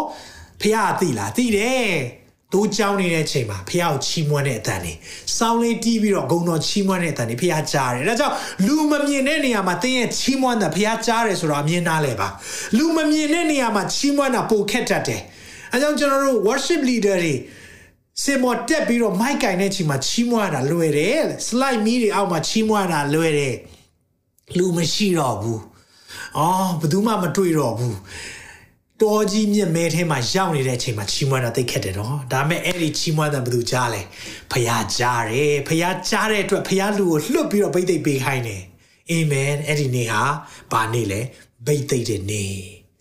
[0.61, 2.22] ဘုရားသိလားသိတယ်
[2.53, 4.93] တို့ကြောင်းနေတဲ့ချိန်မှာဖះကိုချီးမွမ်းတဲ့အတန်နေ
[5.37, 8.35] စောင်းလေးတီးပြီးတော့ဂုံတော်ချီးမွမ်းတဲ့အတန်နေဖះကြားတယ်ဒါကြောင့်
[8.65, 12.27] လူမမြင်တဲ့နေရာမှာတင်းရဲ့ချီးမွမ်းတာဖះကြားတယ်ဆိုတော့အမြင်နားလဲပါ
[12.77, 15.21] လူမမြင်တဲ့နေရာမှာချီးမွမ်းတာပိုခက်တတ်တယ်
[15.73, 17.35] အဲကြောင့်ကျွန်တော်တို့ worship leader တွေ
[18.23, 23.55] စင်မော်တက်ပြီးတော့ mic ကင်တဲ့ချိန်မှာချီးမွမ်းတာလွယ်တယ် slide မီးတွေအောက်မှာချီးမွမ်းတာလွယ်တယ်
[24.57, 25.61] လူမရှိတော့ဘူး
[26.37, 27.97] အော်ဘယ်သူမှမတွေ့တော့ဘူး
[29.01, 34.01] တော်ကြီးမြင့်မဲထဲမှာရောက်နေတဲ့အချိန်မှာချီးမွမ်းတာသိခက်တယ်နော်ဒါပေမဲ့အဲ့ဒီချီးမွမ်းတာဘယ်သူကြားလဲ
[34.51, 38.63] ဖခင်ကြားတယ်ဖခင်ကြားတဲ့အတွက်ဖခင်လူကိုလွတ်ပြီးတော့ဗိသိက်ပေးခိုင်းတယ်
[39.09, 40.23] အာမင်အဲ့ဒီနေ့ဟာ
[40.71, 41.19] ဘာနေ့လဲ
[41.67, 42.51] ဗိသိက်တဲ့နေ့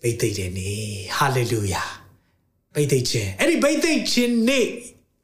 [0.01, 0.81] ဗိသိက်တဲ့နေ့
[1.17, 1.83] ဟာလေလုယာ
[2.75, 4.67] ဗိသိက်ခြင်းအဲ့ဒီဗိသိက်ခြင်းနေ့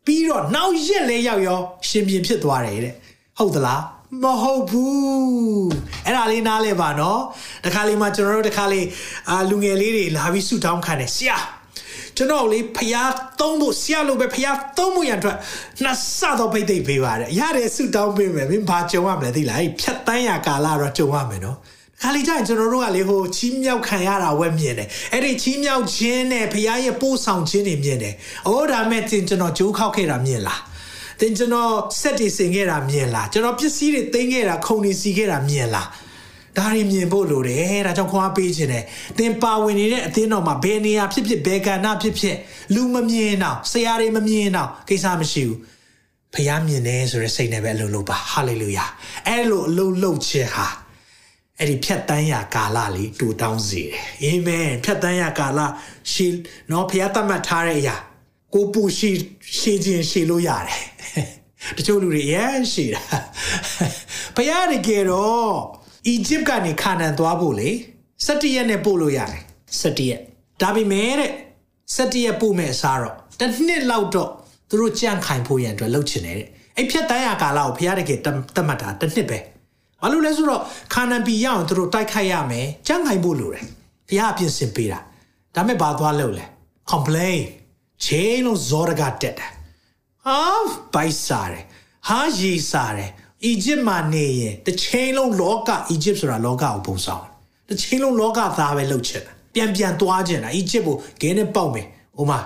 [0.05, 2.93] ပြီးတော့နောက်ရက်လဲရောက်ရောရှင်ပြန်ဖြစ်သွားတယ်တဲ့
[3.37, 3.81] ဟုတ်သလား
[4.23, 5.69] မဟုတ်ဘူး
[6.05, 7.21] အဲ့ဒါလေးနားလဲပါနော်
[7.65, 8.85] တခါလေးမှကျွန်တော်တို့တခါလေး
[9.29, 11.37] အာလူငယ်လေးတွေလာပြီးဆူတောင်းခံတယ်ဆရာ
[12.17, 15.37] ကျွန်တော်လေးဖျားသုံးဖို့ဆရာလိုပဲဖျားသုံးဖို့ရန်အတွက်
[15.83, 21.57] နှစ်ဆတော့ဖိတ်သိပ်ပေးပါတယ်ရတယ်ဆူတောင်းပေးမယ်မင်းဘာကြုံရမလဲသိလားအဲ့ဖြတ်တန်းရကာလတော့ကြုံရမယ်နော်
[22.01, 28.15] ခါလီကျရင်ကျွန်တော်တို့ကလေဟိုချီးမြှောက်ခံရတာဝက်မြင်တယ်အဲ့ဒီချီးမြှောက်ခြင်းနဲ့ဖခင်ရဲ့ပို့ဆောင်ခြင်းတွေမြင်တယ်
[28.47, 30.59] အိုးဒါမဲ့တင်ကျွန်တော်ဂျိုးခောက်ခဲ့တာမြင်လား
[31.19, 35.87] တင်ကျွန်တော်ဆက်တွေဆင်ခဲ့တာမြင်လားကျွန်တော်ပစ္စည်းတွေသိမ်းခဲ့တာခုံတွေစီခဲ့တာမြင်လား
[36.57, 38.85] ဒါတွေမြင်ဖို့လိုတယ်ဒါကြောင့်ခွာပေးခြင်းတယ်
[39.19, 42.37] တင်ပါဝင်နေတဲ့အသင်းတော်မှာဘယ်နေရာဖြစ်ဖြစ်ဘယ်ကဏ္ဍဖြစ်ဖြစ်
[42.73, 45.57] လူမမြင်တော့ဆရာတွေမမြင်တော့ကိစ္စမရှိဘူး
[46.33, 48.85] ဖခင်မြင်တယ်ဆိုတဲ့စိတ်နဲ့ပဲအလုပ်လုပ်ပါဟာလေလုယာ
[49.27, 50.67] အဲ့လိုအလုပ်လုပ်ခြင်းဟာ
[51.59, 55.59] အဲ့ဒီဖြတ်တန်းရကာလလေးတူတောင်းစေတယ်အာမင်ဖြတ်တန်းရကာလ
[56.11, 56.27] ရှေ
[56.71, 57.95] နော်ဖခင်တတ်မှတ်ထားတဲ့အရာ
[58.53, 59.11] ကိုပူရှေ
[59.59, 60.81] ရှေခြင်းရှေလို့ရတယ်
[61.77, 63.01] တချို့လူတွေရမ်းရှေတာ
[64.35, 65.53] ဘုရားတကယ်တော့
[66.07, 67.69] အီဂျစ်ကနေခါနန်သွားဖို့လေ
[68.25, 69.41] 17ရက်နဲ့ပို့လို့ရတယ်
[69.81, 70.21] 17ရက်
[70.61, 71.31] ဒါပေမဲ့တဲ့
[71.95, 74.29] 17ရက်ပို့မဲ့အစားတော့တစ်နှစ်လောက်တော့
[74.69, 78.27] သူတို့ကြံ့ခိုင်ဖို့ရန်အတွက်လှုပ်ချင်တယ်တဲ့အဲ့ဖြတ်တန်းရကာလကိုဘုရားတကယ်တ
[78.59, 79.39] တ်မှတ်တာတစ်နှစ်ပဲ
[80.01, 80.61] ဘာလို့လဲဆိုတော့
[80.93, 83.65] ခါနန်ပြည်ရအောင်သူတို့တိုက်ခိုက်ရမယ်ကြံ့ခိုင်ဖို့လိုတယ်
[84.09, 84.99] ဘုရားပြင်ဆင်ပေးတာ
[85.55, 86.45] ဒါမဲ့ဘာသွားလုပ်လဲ
[86.91, 87.39] complain
[88.05, 89.35] ချင်းလုံးဇောရကတက်တယ်
[90.25, 90.39] ဟာ
[90.93, 91.63] ဘိုက်စားတယ်
[92.07, 93.11] ဟာရီစားတယ်
[93.45, 97.25] အီဂျစ်မှာနေရင်တစ်ချိန်လုံးလောကအီဂျစ်ဆိုတာလောကကိုပုံဆောင်
[97.67, 102.39] တစ်ချိန်လုံးလောကသားပဲလှုပ်ချင်တာပြန်ပြန်သွားချင်တာအီဂျစ်ကိုဂဲနဲ့ပေါက်မယ်ဟိုမှာ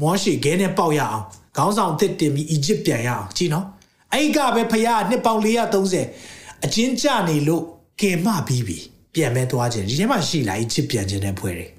[0.00, 1.24] မောရှိဂဲနဲ့ပေါက်ရအောင်
[1.56, 3.66] ခေါင်းဆောင်တစ်တင်ပြီးအီဂျစ်ပြန်ရအောင်ကြည့်နော်
[4.12, 5.40] အဲ့ကပဲဖရားနှစ်ပေါင်
[6.04, 7.62] 430အချင်းကြနေလို့
[8.00, 8.78] ကင်မပြီးပြီ
[9.14, 11.70] ပြန်မဲသွားခြင်းဒီထဲမှာရှိလာအီဂျစ်ပြန်ခြင်းတဲ့ဖွဲ့တယ်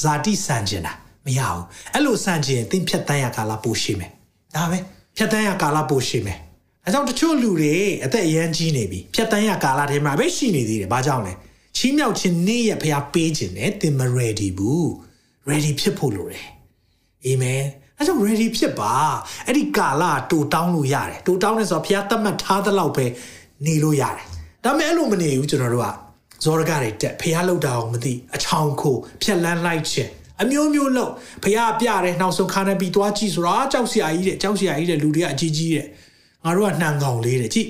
[0.00, 0.94] ဇာတိဆန်ခြင်းတာ
[1.26, 1.62] မရဘူး
[1.94, 4.10] အဲ့လိုဆန်ခြင်းသင်ဖြတ်တန်းရကာလပိုရှိမယ်
[4.54, 4.78] ဒါပဲ
[5.16, 6.38] ဖြတ်တန်းရကာလပိုရှိမယ်
[6.84, 11.32] အဲကြောင့်တချို့လူတွေအသက်အရန်ကြီးနေပြီဖြတ်တန်းရကာလထဲမှာပဲရှိနေသေးတယ်ဘာကြောင့်လဲ
[11.76, 14.86] ချီးမြှောက်ခြင်းနေ့ရက်ဖျားပေးခြင်းနဲ့သင်မ ready ဘူး
[15.48, 16.46] ready ဖြစ်ဖို့လိုတယ်
[17.24, 17.62] အာမင်
[17.98, 18.92] အဲကြောင့် ready ဖြစ်ပါ
[19.46, 23.04] အဲ့ဒီကာလတူတောင်းလို့ရတယ်တူတောင်းနေဆိုတော့ဖျားသတ်မှတ်ထားသလောက်ပဲ
[23.66, 24.26] နေလို့ရတယ်
[24.64, 25.88] ဒါပေမဲ့အဲ့လိုမနေဘူးကျွန်တော်တို့က
[26.44, 30.10] ဇောရကတွေတက်ဖျားလောက်တာအောင်မသိအချောင်ခိုဖြက်လန်းလိုက်ခြင်း
[30.42, 31.10] အမျိုးမျိုးလို့
[31.44, 35.86] ဖះပြတယ်နောက်ဆုံးခါနေပြီးသွားကြည့်ဆိုတာကြောက်စရာကြီးတဲ့ကြောက်စရာကြီးတဲ့လူတွေကအကြီးကြီးတဲ့
[36.44, 37.68] ငါတို့ကနှံကောင်လေးတဲ့ကြည့်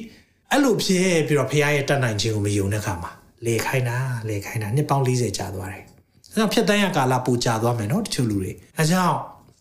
[0.50, 3.10] အဲ့လိုဖြစ်ပြီးတော့ဖះရဲ့တတ်နိုင်ခြင်းကိုမယုံတဲ့ခါမှာ
[3.46, 3.98] လေခိုင်းတာ
[4.28, 5.84] လေခိုင်းတာနှစ်ပေါင်း40ကြာသွားတယ်
[6.32, 9.16] အဲဒါဖြတ်တန်းရကာလပူကြာသွားမယ်နော်တချို့လူတွေအဲကြောင့်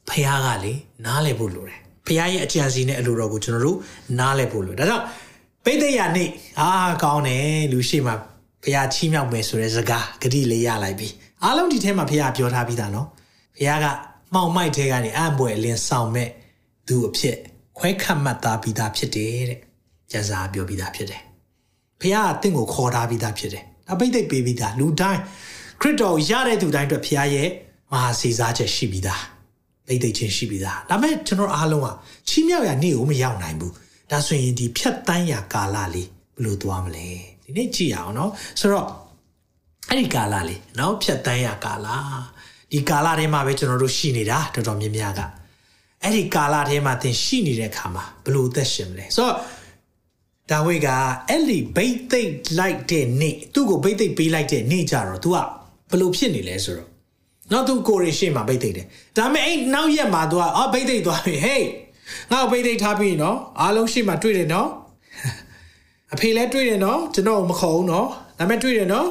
[0.09, 0.73] ဖះကလေ
[1.05, 3.77] နားလည်ဖို့လိုတယ်ဖះရဲ့အကြံစီနဲ့အလိုတော်ကိုကျွန်တော်တို့
[4.19, 5.05] နားလည်ဖို့လိုဒါကြောင့်
[5.65, 6.29] ပိဋကရနေ့
[6.61, 6.69] အာ
[7.03, 8.13] ကောင်းတယ်လူရှိမှ
[8.63, 11.07] ဖះချီးမြှောက်မယ်ဆိုတဲ့စကားဂတိလေးရလိုက်ပြီ
[11.43, 13.07] အားလုံးဒီထဲမှာဖះပြောထားပြီးသားနော်
[13.57, 13.85] ဖះက
[14.33, 16.29] မှောင်မိုက်ထဲကနေအံ့ဘွယ်အလင်းဆောင်မဲ့
[16.87, 17.37] သူအဖြစ်
[17.77, 19.59] ခွဲခတ်မှတ်သားပြီးသားဖြစ်တယ်တဲ့
[20.11, 21.21] ကျမ်းစာပြောပြီးသားဖြစ်တယ်
[22.01, 25.21] ဖခင်ကတင့်ကိုခေါ်ထားပြီးသားဖြစ်တယ်ဒါပိတ်သိပ်ပေးပြီးသားလူတိုင်း
[25.81, 27.49] ခရစ်တော်ရတဲ့သူတိုင်းအတွက်ဖခင်ရဲ့
[27.91, 29.23] မဟာစီစားချက်ရှိပြီးသား
[29.87, 31.87] ပိတ်သိပ်ချင်းရှိပြီးသားဒါပေမဲ့ကျွန်တော်အားလုံးက
[32.29, 33.73] ချီးမြှောက်ရနေ့ကိုမရောက်နိုင်ဘူး
[34.11, 37.07] ဒါဆိုရင်ဒီဖြတ်တန်းရာကာလလေးဘယ်လိုသွားမလဲ
[37.43, 38.87] ဒီနေ့ကြည့်ရအောင်နော်ဆိုတော့
[39.89, 41.87] အဲ့ဒီကာလလေးနော်ဖြတ်တန်းရာကာလ
[42.71, 45.21] ဒီကာလထဲမှာပဲကျွန်တော်တို့ရှိနေတာတော်တော်များများက
[46.03, 49.33] အဲ့ဒီကာလထဲမှာသင်ရှိနေတဲ့အခါမှာဘယ်လိုသက်ရှင်မလဲဆိုတော့
[50.51, 50.87] ဒါဝိက
[51.29, 55.37] အဲ့ဒီဘိတ်သိက်လိုက်တဲ့နေ့သူ့ကိုဘိတ်သိက်ပေးလိုက်တဲ့နေ့ကြတော့ तू က
[55.89, 56.89] ဘယ်လိုဖြစ်နေလဲဆိုတော့
[57.51, 58.85] နောက်သူကိုရီရှိမှဘိတ်သိက်တယ်
[59.17, 61.65] ဒါပေမဲ့အဲ့နောက်ရက်မှာ तू ကအော်ဘိတ်သိက်သွားပြီဟေး
[62.31, 64.69] ငါ့ကိုဘိတ်သိက်ထားပြီနော်အားလုံးရှိမှတွေ့တယ်နော်
[66.13, 68.07] အဖေလည်းတွေ့တယ်နော်ကျွန်တော်မခေါ်ဘူးနော်
[68.39, 69.07] ဒါပေမဲ့တွေ့တယ်နော်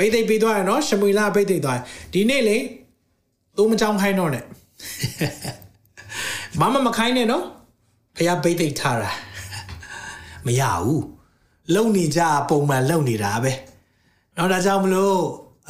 [0.00, 1.78] ဘိတ်သိက်ပေးသွားရနော်ရှမွေလာဘိတ်သိက်သွား
[2.12, 2.58] ဒီနေ့လေ
[3.56, 4.44] သူမကြောင်းခိုင်းတော့နဲ့
[6.60, 7.44] မမမခိုင်းနဲ့နော်
[8.16, 9.10] ဖះဘိတ်သိက်ထားတာ
[10.46, 11.04] မရဘူး
[11.74, 13.52] လုံနေကြပုံမှန်လုံနေတာပဲ
[14.36, 15.18] နောက်ဒါကြောင့်မလို့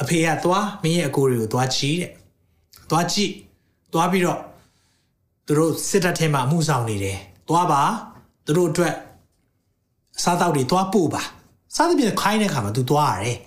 [0.01, 2.11] အဖေကသွားမင်းရဲ့အကိုတွေကိုသွားချီးတဲ့
[2.89, 3.31] သွားကြည့်
[3.93, 4.39] သွားပြီးတော့
[5.45, 7.17] သူတို့စစ်တပ်ထဲမှာအမှုဆောင်နေတယ်
[7.49, 7.81] သွားပါ
[8.45, 8.93] သူတို့အတွက်
[10.23, 11.21] စားတောက်တွေသွားပို့ပါ
[11.75, 13.37] စားသဖြင့်ခိုင်းတဲ့ခါမှာ तू သွားရတယ်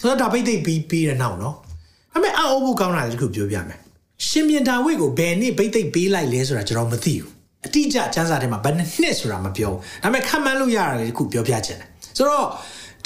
[0.00, 1.54] ဆိုတော့ဒါပိတ်သိပ်ပြီးပြီးတဲ့နောက်နော်
[2.12, 3.78] ဒါပေမဲ့အအိုးဖို့ကောင်းတာတခုပြောပြမယ်
[4.28, 7.28] ရှင်ပြန်ဒါဝိတ်ကိုဘယ်နှစ်ပိတ်သိပ်ပေးလိုက်လဲဆိုတာကျွန်တော်မသိဘူး
[7.66, 12.46] အတိအကျစံစာထဲမှာဘယ်နှစ်ဆိုတာမပြောဘူးဒါပေမဲ့ခန့်မှန်းလို့ရတာလေတခုပြောပြချင်တယ်ဆိုတော့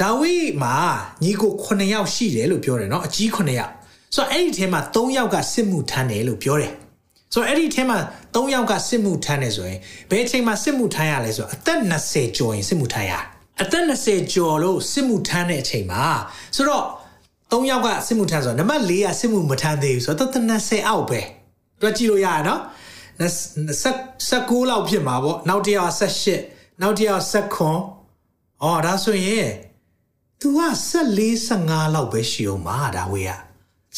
[0.01, 0.77] ဒါဝိတ်မှာ
[1.25, 3.73] ညီကို9ယောက်ရှိတယ်လို့ပြောတယ်နော်အကြီး9ယောက်
[4.15, 6.73] ဆိုတော့အဲ့ဒီထဲမှာ3ယောက်ကစစ်မှုထမ်းတယ်လို့ပြောတယ်
[7.35, 7.99] ဆိုတော့အဲ့ဒီထဲမှာ
[8.35, 9.79] 3ယောက်ကစစ်မှုထမ်းတယ်ဆိုရင်
[10.11, 13.25] ဘယ်အချိန်မှာစစ်မှုထမ်းရလဲဆိုတော့အသက်20ကျော်ရင်စစ်မှုထမ်းရတယ်
[13.63, 16.05] အသက်20ကျော်လို့စစ်မှုထမ်းတဲ့အချိန်မှာ
[16.57, 16.85] ဆိုတော့
[17.51, 21.21] 3ယောက်ကစစ်မှုထမ်းဆိုတော့နံပါတ်4ကစစ်မှုမထမ်းသေးဘူးဆိုတော့သက်20အောက်ပဲ
[21.81, 22.61] တွက်ကြည့်လို့ရရနော်
[23.19, 25.93] 19လောက်ဖြစ်မှာပေါ့နောက်တစ်ယောက်
[26.37, 27.25] 18နောက်တစ်ယောက်
[27.95, 29.49] 19အော်ဒါဆိုရင်
[30.41, 30.61] तू က
[31.09, 33.33] 14 15လောက်ပဲရှိအောင်ပါဒါဝေးက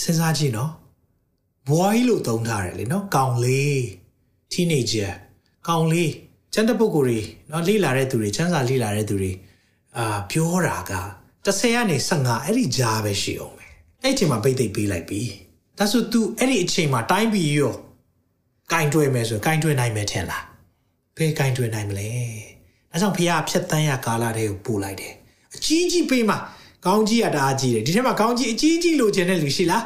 [0.00, 0.72] စဉ်းစားကြည့်နော်
[1.68, 3.78] boy လို့သုံးထားတယ်လေနော်ကောင်လေး
[4.52, 5.12] teenager
[5.68, 6.12] ကောင်လေး
[6.52, 9.32] ကျန်တဲ့ပုဂ္ဂိုလ်တွေနော်လေ့လာတဲ့သူတွေချမ်းသာလေ့လာတဲ့သူတွေ
[9.98, 10.92] အာပြောတာက
[11.46, 13.66] 30ကနေ15အဲ့ဒီကြားပဲရှိအောင်ပဲ
[14.02, 15.22] အဲ့အချိန်မှာပိတ်သိပ်ပေးလိုက်ပြီ
[15.78, 17.74] ဒါဆို तू အဲ့ဒီအချိန်မှာတိုင်းပြီးရော
[18.72, 20.44] ကင်တွယ်မယ်ဆိုကင်တွယ်နိုင်မယ်ထင်လား
[21.16, 22.08] ဘယ်ကင်တွယ်နိုင်မလဲ
[22.90, 25.12] ဒါကြောင့်ဖះဖြတ်တန်းရကာလာတွေကိုပို့လိုက်တယ်
[25.54, 26.38] အကြီးကြီးပေးမှာ
[26.86, 29.84] ကောင်းကြီးကတအားကြီးတယ်ဒီထဲမှာကောင်းကြီးအကြီးကြီးလိုချင်တဲ့လူရှိလား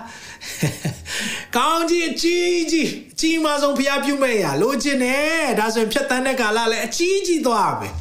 [1.56, 7.94] ကောင်းကြီးအကြီးကြီးအကြီးမဆုံးဖျားပြုမဲ့ရလိုချင်တယ်ဒါဆိုရင်ဖြတ်တန်းတဲ့ကာလလည်းအကြီးကြီးသွားမယ်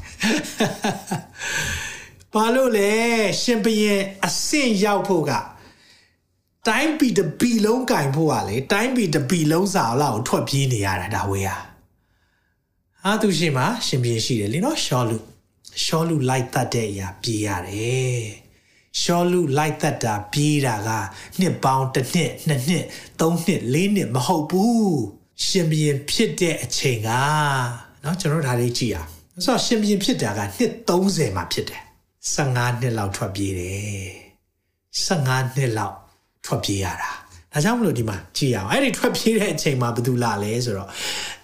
[2.35, 2.90] ဘာလို့လဲ
[3.43, 5.33] ရှင်ဘရင်အဆင့်ရောက်ဖို့က
[6.69, 11.57] တိုင်းပြည်တပီလုံးကင်ဖို့ကလေတိုင်းပြည်တပီလုံးစာလောက်ကိုထွက်ပြေးနေရတာဒါဝေးဟာ
[13.03, 15.19] ဟာသူရှိမှာရှင်ဘရင်ရှိတယ်လीနော်ရှောလူ
[15.85, 18.45] ရှောလူလိုက်တတ်တဲ့အရာပြေးရတယ်
[19.01, 20.88] ရှောလူလိုက်သက်တာပြေးတာက
[21.40, 22.85] နှစ်ပေါင်းတစ်နှစ်နှစ်နှစ်
[23.21, 24.99] သုံးနှစ်လေးနှစ်မဟုတ်ဘူး
[25.47, 27.11] ရှင်ဘရင်ဖြစ်တဲ့အချိန်က
[28.03, 29.09] เนาะကျွန်တော်ဒါလေးကြည့်အောင်
[29.45, 31.83] ဆိုတော့ရှင်ဘရင်ဖြစ်တာကနှစ်30မှာဖြစ်တယ်
[32.36, 34.12] 15နှစ်လောက်ထွက်ပြေးတယ်
[35.06, 35.96] 15နှစ်လောက်
[36.46, 37.12] ထွက်ပြေးရတာ
[37.54, 40.89] ဒါကြောင့်မလို့ဒီမှာကြည့်အောင်အဲ့ဒီထွက်ပြေးတဲ့အချိန်မှာဘယ်သူလာလဲဆိုတော့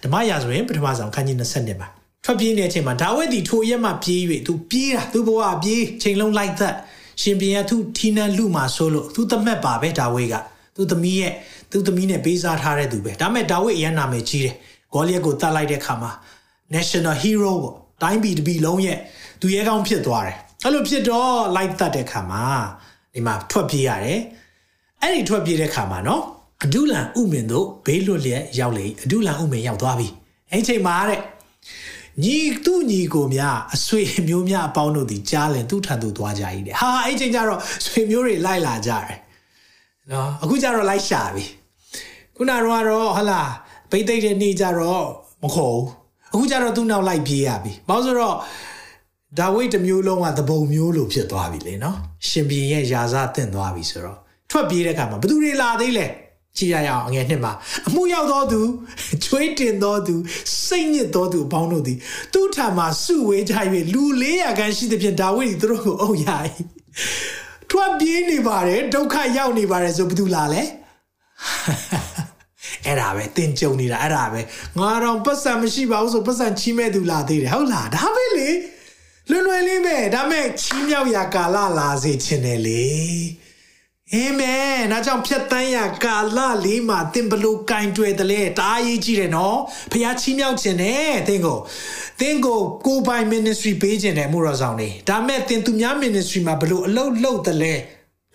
[0.02, 1.88] ဓမ္မရာဆိုရင်ပထမဆုံးခန်းကြီး20မှာ
[2.24, 6.74] ထွက်ပြေးနေတဲ့အချိန်မှာဒါဝိဒ်ဒီထိုရက်မှာပြေး၍သူပြေးတာသူဘဝပြေးချိန်လုံးလိုက်သက်
[7.22, 10.34] ရှင်ပြန်သူထီနန်လူမှာဆိုလို့သူသမက်ပါပဲဒါဝိဒ်က
[10.76, 11.32] သူသမီးရဲ့
[11.70, 14.54] သူသမီးနဲ့ပေးစားထားတဲ့သူပဲဒါမဲ့ဒါဝိဒ်အရန်နာမည်ကြီးတယ်
[14.92, 16.12] ဂေါလိယက်ကိုတတ်လိုက်တဲ့ခါမှာ
[16.74, 18.98] national hero ပေါ့တိုင်းပြည်တစ်ပြည်လုံးရဲ့
[19.40, 22.44] သူရဲကောင်းဖြစ်သွားတယ် အဲ့လိုဖြစ်တော့လိုက်တတ်တဲ့ခါမှာ
[23.14, 24.20] ဒီမှာထွက်ပြေးရတယ်
[25.00, 26.22] အဲ့ဒီထွက်ပြေးတဲ့ခါမှာနော်
[26.64, 30.08] အဒုလန်ဥမင်တို့ဘေးလွတ်လျက်ရောက်လေအဒုလန်ဥမင်ရောက်သွားပြီ
[30.52, 31.20] အဲ့ချိန်မှာတဲ့
[32.22, 39.16] ညီသူ့ညီကိုများအဆွေမျိုးများအပေါင်းတို့ဒီကြားလင်သူ့ထံသို့သွားကြ၏တဲ့ဟာအဲ့ချိန်ကျတော့ဆွေမျိုးတွေလိုက်လာကြတယ်
[40.10, 41.44] နော်အခုကျတော့လိုက်ရှာပြီ
[42.36, 43.40] ခုနကတော့ဟလာ
[43.90, 45.04] ဘိတ်သိက်တဲ့နေ့ကျတော့
[45.42, 45.86] မခေါ်ဘူး
[46.32, 48.36] အခုကျတော့သူ့နောက်လိုက်ပြေးရပြီဘာလို့ဆိုတော့
[49.38, 51.96] ဒါဝိတ်တစ်မျိုးလုံးကသဘုံမျိုးလိုဖြစ်သွားပြီလေနော်
[52.28, 54.18] ရှင်ပြန်ရဲ့ယာစားတင့်သွားပြီဆိုတော့
[54.50, 56.06] ထွက်ပြေးတဲ့အခါမှာဘသူတွေလာသေးလဲ
[56.56, 57.52] ကြည်ရရအောင်အငယ်နှစ်မှာ
[57.86, 58.60] အမှုရောက်သောသူ
[59.24, 60.14] ချွေးတင်သောသူ
[60.66, 61.98] စိတ်ညစ်သောသူအပေါင်းတို့သည်
[62.32, 63.54] သူ့ထံမှာစုဝေးကြ၍
[63.94, 66.28] လူ400ခန်းရှိသဖြင့်ဒါဝိဒ်သူတို့ကိုအုပ်ရ၏
[67.70, 70.62] ထွက်ပြေးနေပါတယ်ဒုက္ခရောက်နေပါတယ်ဆိုဘသူလာလဲ
[72.86, 74.40] အဲ့ဒါပဲတင်ကြုံနေတာအဲ့ဒါပဲ
[74.78, 78.48] ငါတော့ပတ်စံမရှိပါဘူးဆိုပတ်စံချီးမဲ့သူလာသေးတယ်ဟုတ်လားဒါပဲလေ
[79.30, 82.86] လွယ်လွယ်လေးပဲဒါမဲ့ချီးမြောက်ရာကာလလာစေခြင်းတယ်လေ
[84.14, 89.56] အာမင်။ဒါကြောင့်ဖြတ်တန်းရကာလလေးမှာသင်ဘလို့ကင်တွေ့တယ်လေတအားရေးကြည့်တယ်နော်။
[89.92, 91.58] ဖခင်ချီးမြှောက်ခြင်းနဲ့သင်ကို
[92.20, 97.74] သင်ကိုကိုပိုင် ministry ပေးခြင်းနဲ့မှုတော်ဆောင်နေ။ဒါမဲ့သင်သူများ ministry မှာဘလို့အလုပ်လုပ်တယ်လေ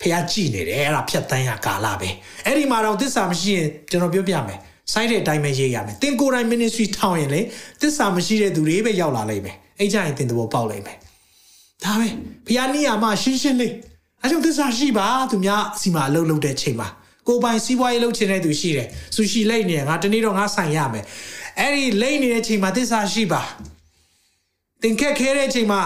[0.00, 2.10] ဖခင်ကြည့်နေတယ်အဲ့ဒါဖြတ်တန်းရကာလပဲ။
[2.46, 4.58] အဲ့ဒီမှာတော့သစ္စာမရှိရင်ကျွန်တော်ပြောပြမယ်။
[4.92, 7.40] စိုက်တဲ့အတိုင်းပဲရေးရမယ်။သင်ကိုယ်တိုင် ministry ထောင်ရင်လေ
[7.80, 10.98] သစ္စာမရှိတဲ့သူတွေပဲရောက်လာလိမ့်မယ်။ အဲ့ကြရင်သင်တဘောပေါက်လိမ့်မယ်။
[11.84, 12.08] ဒါပဲ
[12.46, 13.74] ဖခင်နီးရမှာရှင်းရှင်းလေး
[14.22, 16.88] အဲကြောင့်သစ္စာရှိပါသူများစီမှာအလုပ်လုပ်တဲ့ချိန်မှာ
[17.28, 21.04] ကိုပိုင်စီးပွားရေးလုပ်ချင်တဲ့သူရှိတယ်ဆူရှီလိတ်နေငါတနေ့တော့ငါဆိုင်ရမယ်
[21.58, 23.42] အဲ့ဒီလိတ်နေတဲ့ချိန်မှာသစ္စာရှိပါ
[24.82, 25.82] သင်ခက်ခဲတဲ့ချိန်မှာ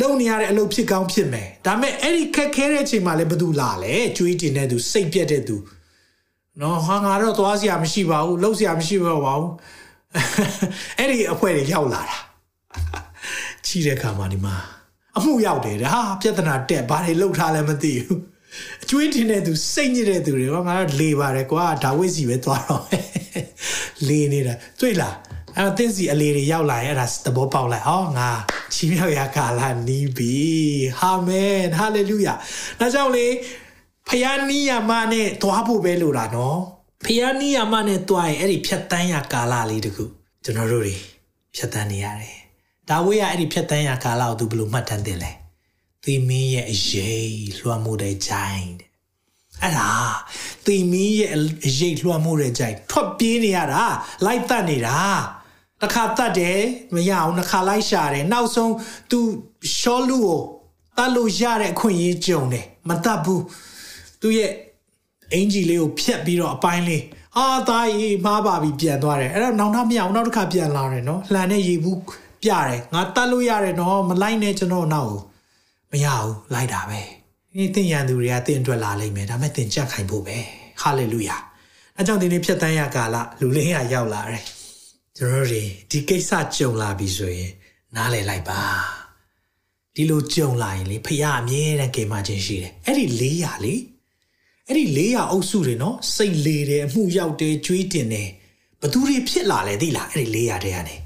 [0.00, 5.56] လုံနေရတဲ့အလုပ်ဖြစ်ကောင်းဖြစ်မယ်ဒါပေမဲ့အဲ့ဒီခက်ခဲတဲ့ချိန်မှာလည်းဘယ်သူလာလဲကျွေးတင်တဲ့သူစိတ်ပြက်တဲ့သူ
[6.60, 9.50] နော်ဟာငါတော့သွားစရာမရှိပါဘူးလှုပ်စရာမရှိတော့ပါဘူး
[10.98, 12.18] အဲ့ဒီအဖွဲတွေရောက်လာတာ
[13.66, 14.54] ချီးတဲ့ခါမှာဒီမှာ
[15.16, 18.20] အမှုရောက်တယ်ဟာပြဿနာတက်ဘာတွေလှုပ်ထားလဲမသိဘူး
[18.82, 22.84] အကျွေးတင်တဲ့သူစိတ်ညစ်တဲ့သူတွေကငါတော့လေပါတယ်ကွာဒါဝိစီပဲသွားတော့
[24.08, 25.16] လေနေတာတွေ့လား
[25.56, 28.30] အဲ့တင်းစီအလေတွေရောက်လာရင်အဲ့ဒါသဘောပေါက်လိုက်အော်ငါ
[28.74, 30.34] ချီးမြှောက်ရကာလနီးပြီ
[31.00, 32.34] အာမင်ဟာလေလုယာ
[32.80, 33.26] ဒါကြောင့်လေ
[34.08, 36.58] ဖယားနီးယာမနဲ့သွားဖို့ပဲလို့တာနော်
[37.04, 40.04] ဖယားနီးယာမနဲ့သွားရင်အဲ့ဒီဖြတ်တန်းရကာလလေးတခု
[40.44, 40.96] ကျွန်တော်တို့တွေ
[41.56, 42.36] ဖြတ်တန်းနေရတယ်
[42.90, 45.32] ဒါဝိရအဲ့ဒီဖြတ်တန်းရကာလကိုသူဘယ်လိုမှတ်တမ်းတင်လဲ
[46.04, 48.88] သီမင်းရဲ့အရေးလွှမ်းမိုးတဲ့ဂျိုင်းတဲ့
[49.62, 49.92] အဲ့ဒါ
[50.66, 51.30] သီမင်းရဲ့
[51.66, 53.84] အရေးလွှမ်းမိုးတဲ့ဂျိုင်းထွက်ပြေးနေရတာ
[54.24, 55.00] လိုက်တတ်နေတာ
[55.80, 56.60] တစ်ခါတတ်တယ်
[56.94, 58.70] မရအောင်တစ်ခါလိုက်ရှာတယ်နောက်ဆုံး
[59.10, 59.18] तू
[59.78, 60.40] ရှောလူကို
[60.98, 63.42] တတ်လို့ရတဲ့အခွင့်အရေးကြုံတယ်မတတ်ဘူး
[64.20, 64.50] သူရဲ့
[65.32, 67.04] အင်ဂျီလေးကိုဖြတ်ပြီးတော့အပိုင်းလေး
[67.36, 72.00] အာသားကြီးမှားပါပြီပြန်သွားတယ်အဲ့တော့နောက်နောက်မရအောင်နောက်တစ်ခါပြန်လာတယ်နော်လှန်နဲ့ရေဘူး
[72.42, 75.20] ပြတယ်ငါတတ်လို့ရတယ်နော်မလိုက်နဲ့ကျွန်တော်နောက်ကို
[75.92, 77.00] မရဘူးလိုက်တာပဲ
[77.54, 80.36] ဒီသင်ရန်သူတွေကသင်အတွက်လာလိမ့်မယ်ဒါမဲ့သင်ကြက်ခိုင်ဖို့ပဲ
[80.82, 81.36] ဟာလေလုယာ
[81.96, 84.42] အဲကြောင့်ဒီနေ့ဖြတ်တန်းရကာလလူလင်းရရောက်လာတယ်
[85.16, 87.52] ကျွန်တော်တို့ဒီကိစ္စကြုံလာပြီဆိုရင်
[87.96, 88.60] နားလည်လိုက်ပါ
[89.94, 93.74] ဒီလိုကြုံလာရင်လေဖခင်အမြဲတမ်းကြိမ်မခြင်းရှိတယ်အဲ့ဒီ၄ရာလေ
[94.66, 98.28] အဲ့ဒီ၄ရာအုပ်စုတွေနော်စိတ်လေတယ်အမှုရောက်တယ်ကြွေးတင်တယ်
[98.80, 100.96] ဘသူတွေဖြစ်လာလဲသိလားအဲ့ဒီ၄ရာတဲ့ကနေ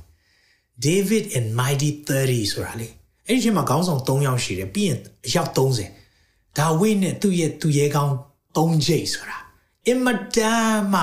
[0.79, 2.89] David and Mighty 30ဆိုတာလေ
[3.27, 8.15] အဲ့ဒီချိန်မှာခေါင်းဆောင်3ယောက်ရှိတယ်ပြီးရင်အယောက်30ဒါဝိနဲ့သူ့ရဲ့သူရဲကောင်း
[8.57, 9.39] 3ချိတ်ဆိုတာ
[9.87, 10.07] အင်မ
[10.37, 11.01] တန်မှ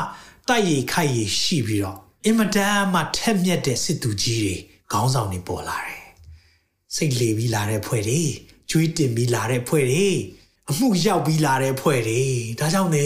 [0.47, 4.55] တိုက်ရိုက်ခိုက်ရရှိပြီးတော့အင်မတန်မှထက်မြက်တဲ့စစ်သူကြီးတွေ
[4.91, 6.03] ခေါင်းဆောင်တွေပေါ်လာတယ်
[6.95, 8.21] စိတ်လေပြီးလာတဲ့ဖွဲ့တွေ
[8.69, 10.07] ကျွေးတင်ပြီးလာတဲ့ဖွဲ့တွေ
[10.69, 12.21] အမှုရောက်ပြီးလာတဲ့ဖွဲ့တွေ
[12.59, 13.05] ဒါကြောင့်နေ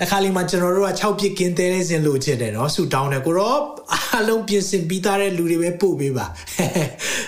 [0.00, 3.56] တခါလေးမှကျွန်တော်တို့က6ပြစ်ကင်းတဲတဲ့စင်လို့ချင်တယ်နော်ဆူတောင်းတယ်ကိုရော
[3.92, 6.26] အားလုံးပြင်ဆင်ပြီးသားတဲ့လူတွေပဲပို့ပေးပါ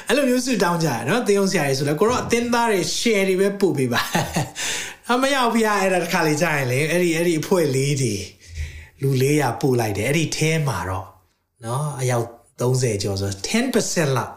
[0.08, 4.00] အဲ့လိုမျိုးဆူတောင်းကြရနော်တင်းအောင်ဆရာကြီးဆိုလဲကိုရောအတင်းသားတွေ share တွေပဲပို့ပေးပါ
[5.10, 8.14] အမရောက်ပြအဲ့ဒါတခါလေးကြာရင်လေအဲ့ဒီအဲ့ဒီအဖွဲလေးတွေ
[9.02, 11.06] လူ400ပို့လိုက်တယ်အဲ့ဒီထဲမှာတော့
[11.64, 12.26] နော်အယောက်
[12.60, 14.32] 30ကျော်ဆို10%လောက်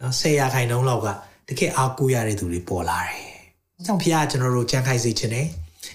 [0.00, 1.08] နော်10ရာခိုင်နှုန်းလောက်က
[1.48, 3.22] တကယ်အားကိုးရတဲ့သူတွေပေါ်လာတယ်။
[3.78, 5.46] အကြောင်းဖခင်ကျွန်တော်တို့ကြံခိုက်စေခြင်းနဲ့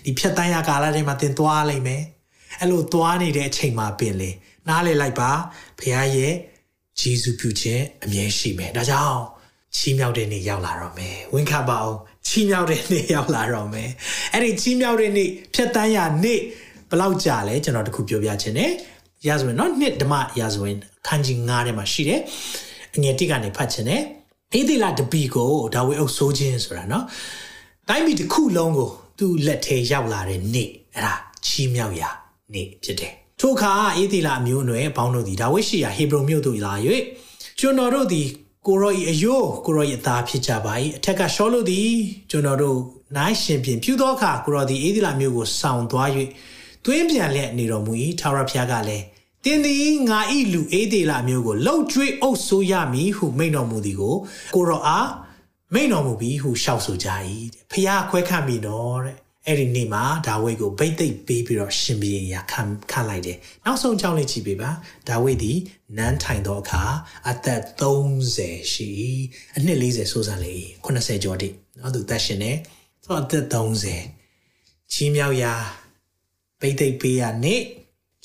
[0.04, 2.02] ဒီဖြတ်တန်းရကာလတွေမှာသင်သွားလိမ့်မယ်။
[2.60, 4.30] အဲ့လိုသွားနေတဲ့အချိန်မှာပင်လေ
[4.68, 5.30] နားလေလိုက်ပါ
[5.78, 6.34] ဖခင်ရဲ့
[7.00, 9.20] ဂျေဇုပြုခြင်းအမြဲရှိမယ်။ဒါကြောင့်
[9.76, 13.90] ချီးမြှောက်တဲ့နေ့ရောက်လာတော့မယ်။ဝင်းခပါအောင်ချီးမြှောက်တဲ့နေ့ရောက်လာတော့မယ်။
[14.32, 16.40] အဲ့ဒီချီးမြှောက်တဲ့နေ့ဖြတ်တန်းရနေ့
[16.90, 18.72] ဘယ်လောက်ကြာလဲကျွန်တော်တခုပြောပြခြင်းနဲ့
[19.28, 20.76] ရာဇဝင်เนาะနှစ်ဓမ္မရာဇဝင်
[21.06, 22.20] ခန်းကြီး9ထဲမှာရှိတယ်။
[22.94, 24.02] အငယ်တိကနေဖတ်ခြင်းနဲ့
[24.54, 27.04] အေဒီလာတပီကိုဒါဝိအုပ်ဆိုးခြင်းဆိုတာเนาะ
[27.88, 31.13] တိုင်းပြည်တစ်ခုလုံးကို သူ့လက်ထဲရောက်လာတဲ့နေ့အဲ့ဒါ
[31.45, 32.09] ချီးမြှောက်ရာ
[32.53, 36.73] နေ့ဖြစ်တယ်ထိုအခါအေဒီလာမျိုးနွယ်ဘောင်းတို့သည်ဒါဝိရှိရာဟေဘရုန်မြို့သို့လာ၍
[37.59, 38.27] ကျွန်တော်တို့သည်
[38.67, 41.89] ကိုရောဤအယိုးကိုရောဤအသားဖြစ်ကြပါ၏အထက်ကရှောလို့သည်
[42.31, 42.79] ကျွန်တော်တို့
[43.17, 46.09] နိုင်ရှင်ပြင်ပြုသောအခါကိုရောသည်အေဒီလာမျိုးကိုဆောင်သွား၍
[46.85, 49.05] သွင်းပြန်လက်နေတော်မူ၏ထာဝရဘုရားကလည်း
[49.45, 54.15] တင်းသည်ငါဤလူအေးသေးလာမျိုးကိုလှုပ်ကြွေးအုပ်ဆိုးရမည်ဟုမိန့်တော်မူသည်ကို
[54.55, 55.07] ကိုရောအား
[55.73, 57.09] မိန့်တော်မူပြီးဟုရှောက်ဆိုကြ၏
[57.53, 64.69] တဲ့ဖះခွဲခန့်ပြီနော်တဲ့အဲ့ဒီနေ့မှာဒါဝိဒ်ကိုဗိတ်သိက်ပေးပြီးတော့ရှင်ဘီရင်ရခံခံလိုက်တယ်နောက်ဆုံးကြောင်းလေးကြည့်ပေးပါ
[65.07, 65.53] ဒါဝိဒ်ဒီ
[65.97, 66.83] နန်းထိုင်သောအခါ
[67.29, 68.89] အသက်30ရှိ
[69.55, 70.55] အနှစ်40ဆိုးစံလေ
[70.85, 72.51] 80ကျော်တိနော်သူသက်ရှင်နေ
[73.03, 75.53] သူအသက်30ချီးမြှောက်ရာ
[76.59, 77.61] ဗိတ်သိက်ပေးရနေ့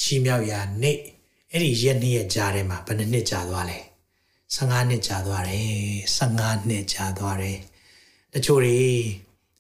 [0.03, 0.99] ချီးမြှောက်ရာနေ့
[1.51, 3.79] အဲ့ဒီရက်နှစ်ရက်ကြာထဲမှာဘယ်နှစ်နှစ်ကြာသွားလဲ
[4.55, 5.69] 15နှစ်ကြာသွားတယ်
[6.17, 7.59] 15နှစ်ကြာသွားတယ်
[8.35, 8.79] တချို့တွေ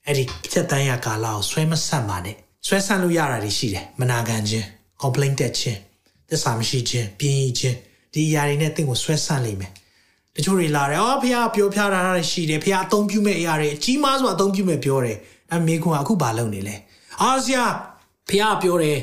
[0.06, 2.36] အဲ့ဒီဖြတ်တန်းရကာလကိုဆွဲမဆက်ပါနဲ့
[2.66, 4.66] ဆွဲဆန့်လို့ရတာတွေရှိတယ်မနာခံခြင်း
[5.02, 5.78] complaint တက်ခြင်း
[6.28, 7.76] သစ္စာမရှိခြင်းပြင်းခြင်း
[8.14, 9.72] ဒီຢာတွေနဲ့တင့်ကိုဆွဲဆန့်လိမ့်မယ်
[10.34, 15.18] တချို့တွေလာတယ်အော်ဖះပြောပြတာတာရှိတယ်ဖះအသုံးပြုမဲ့အရာတွေအကြီးမားစွာအသုံးပြုမဲ့ပြောတယ်
[15.52, 16.76] အဲမေခွန်ကအခုဘာလုပ်နေလဲ
[17.22, 17.60] အာဆီယ
[18.28, 18.98] ဖះပြောတယ်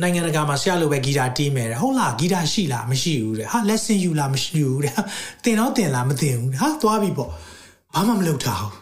[0.00, 4.94] နိုင်ငံတကာမှာဆရာလိုပဲဂီတာတီးမယ်တဲ့ဟုတ်လားဂီတာရှိလားမရှိဘူးတဲ့ဟာ lesson ယူလားမရှိဘူးတဲ့
[5.44, 7.30] တင်တော့တင်လားမတင်ဘူးဟာသွားပြီပေါ့
[7.94, 8.74] ဘာမှမလုပ်ထားဘူး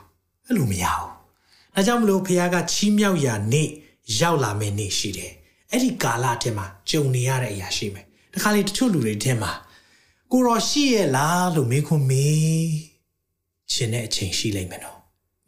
[0.46, 1.10] အဲ့လိုမရဘူး
[1.76, 3.68] အဲကြောင့်မလို့ဖះကချီးမြှောက်ရာနေ့
[4.20, 5.32] ရောက်လာမယ့်နေ့ရှိတယ်
[5.70, 9.52] အဲ့ဒီကာလထဲမှာကြုံနေရတဲ့အရာရှိမယ်တခါလေတချို့လူတွေထဲမှာ
[10.32, 12.72] ကိုရောရှိရဲ့လားလို့မေးခွန်းမေး
[13.72, 14.98] ရှင်တဲ့အချိန်ရှိလိမ့်မယ်နော်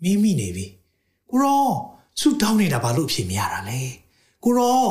[0.02, 0.66] မေးမိနေပြီ
[1.30, 1.68] ကိုရော
[2.20, 3.80] ဆူတောင်းနေတာဘာလို့အဖြေမရတာလဲ
[4.44, 4.88] ကိုရော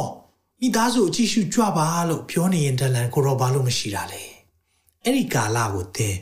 [0.66, 4.22] မိသားစုအကြည့်ရှုကြွပါလို့ပြောနေရင်တလန်ကိုရောဘာလို့မရှိတာလဲ
[5.04, 6.16] အဲ့ဒီကာလကိုသင်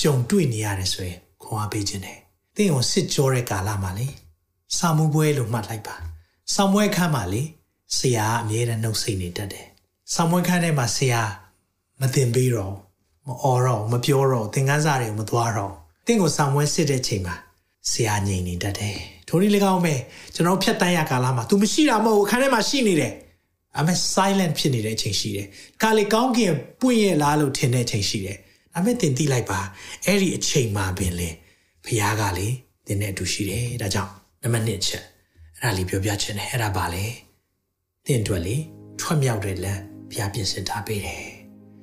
[0.00, 2.18] ကြုံတွေ့နေရတယ်ဆိုရင်ခွန်အားပေးခြင်းတယ်
[2.56, 4.06] သင်ကိုစစ်ကြောတဲ့ကာလမှာလေ
[4.76, 5.96] စာမှုပွဲလို့မှတ်လိုက်ပါ
[6.54, 7.42] စာမွဲခန်းမှာလေ
[7.96, 9.66] ဆရာအမြဲတမ်းနှုတ်ဆက်နေတတ်တယ်
[10.14, 11.22] စာမွဲခန်းထဲမှာဆရာ
[12.00, 12.74] မတင်ပေးတော့
[13.26, 15.72] မအော်တော့မပြောတော့သင်ခန်းစာတွေမသွားတော့
[16.06, 17.36] သင်ကိုစာမွဲစစ်တဲ့ချိန်မှာ
[17.90, 19.94] ဆရာငြိမ်နေတတ်တယ်ထိုနည်း၎င်းပဲ
[20.34, 23.14] ကျွန်တော်ဖြတ်တန်းရကာလမှာ तू မရှိတာမဟုတ်ဘူးခန်းထဲမှာရှိနေတယ်
[23.78, 25.46] အမေ silent ဖြစ်နေတဲ့အချိန်ရှိတယ်။
[25.82, 28.38] ကာလေကောင်းကင်ပွင့်ရလားလို့ထင်တဲ့အချိန်ရှိတယ်။
[28.74, 29.60] ဒါပေမဲ့သင်သိလိုက်ပါ
[30.06, 31.30] အဲ့ဒီအချိန်မှာပင်လေ
[31.84, 32.48] ဖခင်ကလေ
[32.86, 34.12] သင်နဲ့အတူရှိတယ်။ဒါကြောင့်
[34.42, 35.04] နံပါတ်1ချက်
[35.60, 37.04] အဲ့ဒါလေးပြောပြချင်တယ်အဲ့ဒါပါလေ။
[38.06, 38.56] သင်တို့လေ
[39.00, 41.24] ထွက်မြောက်တဲ့လမ်းဖခင်ပြင်ဆင်ထားပေးတယ်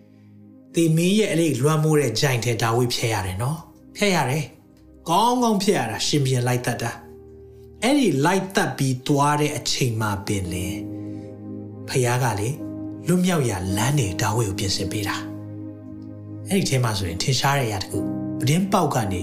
[0.73, 3.57] ။ဒီမင်းရဲ့အဲ့ဒီလွှမ်းမိုးတဲ့ဂျိုင်တဲ့ဒါဝိဖျက်ရတယ်နော်။
[3.97, 4.43] ဖျက်ရတယ်။
[5.09, 6.91] ကောင်းကောင်းဖျက်ရတာရှင်ပြန်လိုက်တတ်တာ။
[7.83, 10.67] အဲ့ဒီလိုက်တတ်ပြီးသွားတဲ့အချိန်မှာပင်လေ
[11.89, 12.49] ဖခင်ကလေ
[13.07, 15.15] လွတ်မြောက်ရာလမ်းတွေဒါဝိကိုပြင်ဆင်ပေးတာ
[16.49, 17.99] အဲ့ဒီထဲမှာဆိုရင်ထင်ရှားတဲ့အရာတခု
[18.39, 19.21] ပဒင်းပေါက်ကနေ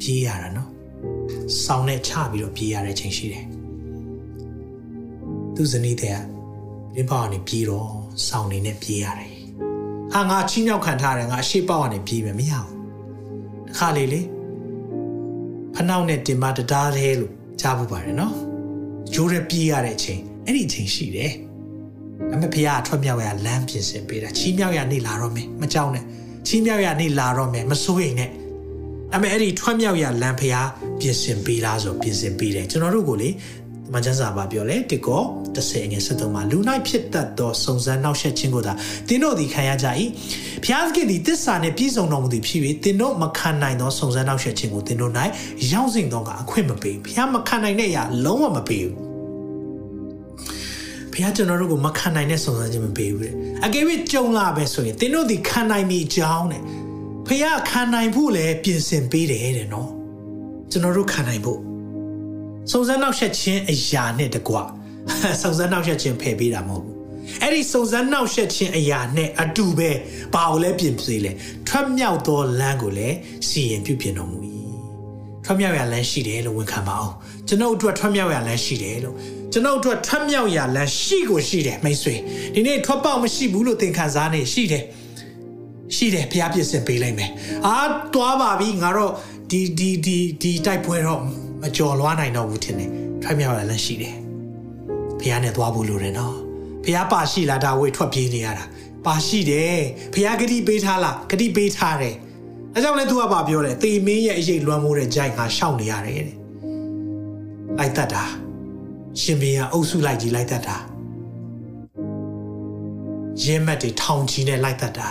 [0.00, 0.70] ပြေးရတာနော်
[1.64, 3.46] ဆောင်းနဲ့ချပြီးတော့ပြေးရတဲ့အချိန်ရှိတယ်
[5.54, 7.90] သူဇနီးတဲ့ပဒင်းပေါက်ကနေပြေးတော့
[8.28, 9.32] ဆောင်းနေနဲ့ပြေးရတယ်
[10.12, 12.76] ဟာငါချင်းမြောက်ခံထားတယ်ငါအရှိပေါက်ကနေပြေးမယ်မရဘူး
[13.68, 14.20] တခါလေလေ
[15.74, 18.34] ဖနှောက်နဲ့တင်မတတားသေးလို့ကြားဖို့ပါတယ်နော်
[19.14, 21.32] ဂျိုးရဲပြေးရတဲ့အချိန် အဲ့ဒီအချိန်ရှိတယ်
[22.30, 26.04] ဒါပေမဲ့ဖခင်အထွက်မြောက်ရလမ်းပြင်ဆင်ပေးတာချီးမြှောက်ရနေလာတော့မယ်မကြောက်နဲ့
[26.46, 28.30] ချီးမြှောက်ရနေလာတော့မယ်မစိုးရိမ်နဲ့
[29.12, 30.66] ဒါပေမဲ့အဲ့ဒီထွက်မြောက်ရလမ်းဖခင်
[31.00, 33.30] ပြင်ဆင်ပေးလားဆိုပြင်ဆင်ပေးတယ်ကျွန်တော်တို့ကိုလေ
[33.94, 35.22] မကျန်းစာပါပြောလေတကော
[35.54, 38.72] 30ငယ်73မှာလူနိုင်ဖြစ်တတ်သောစုံစမ်းနှောက်ယှက်ခြင်းကိုသာ
[39.08, 39.86] တင်းတို့သည်ခံရကြ၏
[40.64, 45.12] ဖျားသခင်သည်တစ္ဆာနှင့်ပြည့်စုံတော်မူသည်ဖြစ်၍တင်းတို့မခံနိုင်သောစုံစမ်းနှောက်ယှက်ခြင်းကိုတင်းတို့၌
[45.72, 49.11] ရောက်စဉ်သောကအခွင့်မပေးဖျားမခံနိုင်တဲ့အရာလုံးဝမပေးဘူး
[51.12, 53.34] ဘုရားကျွန်တော်တို့ကိုမခံနိုင်တဲ့စုံစမ်းခြင်းမပေးဘူးတဲ့
[53.64, 56.62] အကယ်၍ကြုံလာပဲဆိုရင်သင်တို့ဒီခံနိုင်မိကြောင်းတဲ့
[57.26, 59.90] ဘုရားခံနိုင်ဖို့လည်းပြင်ဆင်ပေးတယ်တဲ့နော်
[60.70, 61.60] ကျွန်တော်တို့ခံနိုင်ဖို့
[62.70, 64.56] စုံစမ်းနောက်ဆက်ခြင်းအရာနဲ့တကွ
[65.42, 66.96] စုံစမ်းနောက်ဆက်ခြင်းဖယ်ပေးတာမဟုတ်ဘူး
[67.42, 69.90] အဲ့ဒီစုံစမ်းနောက်ဆက်ခြင်းအရာနဲ့အတူပဲ
[70.34, 71.32] ဘာကိုလဲပြင်စေလဲ
[71.68, 73.16] ထွက်မြောက်သောလမ်းကိုလည်း
[73.48, 74.38] စီရင်ပြုပြင်တော်မူ၏
[75.44, 77.14] ထွက်မြောက်ရလမ်းရှိတယ်လို့ဝန်ခံပါအောင်
[77.48, 79.16] ကျွန်ုပ်အတွက်ထွက်မြောက်ရလမ်းရှိတယ်လို့
[79.52, 82.14] ကျွန်ုပ်တို့ထွက်မြောက်ရာလမ်းရှိကိုရှိတယ်မိတ်ဆွေ
[82.54, 84.84] ဒီနေ့ထွက်ပေါက်မရှိဘူးလို့သင်ခံစားနေရှိတယ်
[85.96, 87.30] ရှိတယ်ဘုရားပြည့်စင်ပေးလိုက်မယ်
[87.66, 87.76] အာ
[88.14, 89.12] တွားပါပြီငါတော့
[89.50, 91.20] ဒီဒီဒီဒီတိုက်ပွဲတော့
[91.62, 92.90] မကြော်လွားနိုင်တော့ဘူးထင်တယ်
[93.22, 94.14] ထွက်မြောက်ရာလမ်းရှိတယ်
[95.20, 96.34] ဘုရားနဲ့သွားဖို့လိုတယ်နော်
[96.84, 98.64] ဘုရားပါရှိလားဒါဝေထွက်ပြေးနေရတာ
[99.06, 99.78] ပါရှိတယ်
[100.14, 102.14] ဘုရားဂတိပေးထားလားဂတိပေးထားတယ်
[102.74, 106.36] အဲကြောင့်လည်းသူကပါပြောတယ်တေမင်းရဲ့အရေးလွှမ်းမိုးတဲ့ဂျိုင်ကရှောက်နေရတယ်တဲ့
[107.78, 108.24] လိုက်တတ်တာ
[109.20, 110.76] ရှင်ဘီယာအုပ်စုလိုက်ကြီးလိုက်တတ်တာ
[113.42, 115.10] ရင်းမက်တွေထောင်ချီနဲ့လိုက်တတ်တာ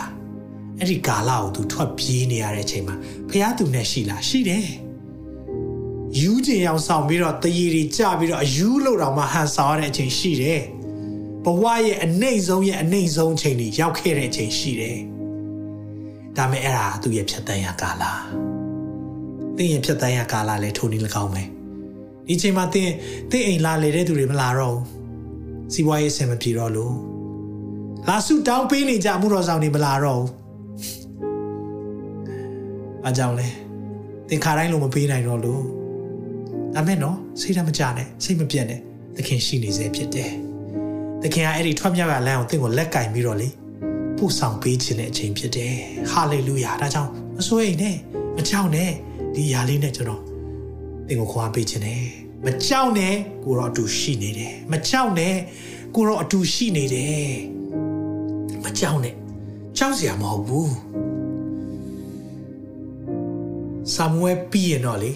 [0.80, 2.95] အဲ့ဒီကာလကိုသူထွက်ပြေးနေရတဲ့အချိန်မှာ
[3.30, 4.68] ဖះသူနဲ့ရှိလားရှိတယ်
[6.20, 10.62] ယူးကျင်အောင်ဆောင်ပြီးတော့တရေတွေကြပြီးတော့အယူးလို့တော့မှဟန်ဆောင်ရတဲ့အချိန်ရှိတယ်
[11.45, 14.97] ဘဝရဲ့အနှိမ့်ဆုံးရဲ့အနှိမ့်ဆုံးအချိန်တွေရောက်ခဲ့တဲ့အချိန်ရှိတယ်
[16.38, 18.04] ဒါမဲ့အဲ့ဒါသူ့ရဲ့ဖြတ်တန်းရကာလ
[19.58, 21.61] သင်ရဲ့ဖြတ်တန်းရကာလလည်းထိုနည်း၎င်းပဲ
[22.28, 22.93] ဒီချိန်မှာတင်း
[23.32, 26.95] တင်းအိမ်လာလေတဲ့သူတွေမလာတော့ဘူးစီးပွားရေးအဆင်မပြေတော့လို့
[28.07, 30.30] လာစုတောင်းပေးနေကြမှုတော်ဆောင်တွေမလာတော့ဘူး
[33.07, 33.47] အကြောင်းလဲ
[34.30, 35.61] တင်ခါတိုင်းလို့မပေးနိုင်တော့လို့
[36.76, 38.80] ဒါမဲ့နော်စိတ်ဓာတ်မကြနဲ့စိတ်မပြတ်နဲ့
[39.15, 40.32] သခင်ရှိနေစေဖြစ်တယ်
[41.22, 43.49] သခင်ကအဲ့ဒီထွက်မြောက်ရလမ်းကိုတင့်ကိုလက်ကင်ပြီးတော့လေ
[44.17, 45.74] ပို့ဆောင်ပေးခြင်းတဲ့အချိန်ဖြစ်တယ်
[46.11, 47.95] ဟာလေလုယာဒါကြောင့်မစိုးရိမ်နဲ့
[48.36, 48.91] မကြောက်နဲ့
[49.36, 50.30] ဒီຢာလေးနဲ့ကျွန်တော်သ
[51.12, 52.03] င်ကိုခွာပေးခြင်းနဲ့
[52.45, 55.36] မကြောက်နဲ့ကိုတော့အတူရှိနေတယ်မကြောက်နဲ့
[55.95, 57.32] ကိုတော့အတူရှိနေတယ်
[58.64, 59.16] မကြောက်နဲ့
[59.78, 60.74] ကြောက်စရာမဟုတ်ဘူး
[63.93, 65.12] ဆာမွဲပြီးရင်တော့လေ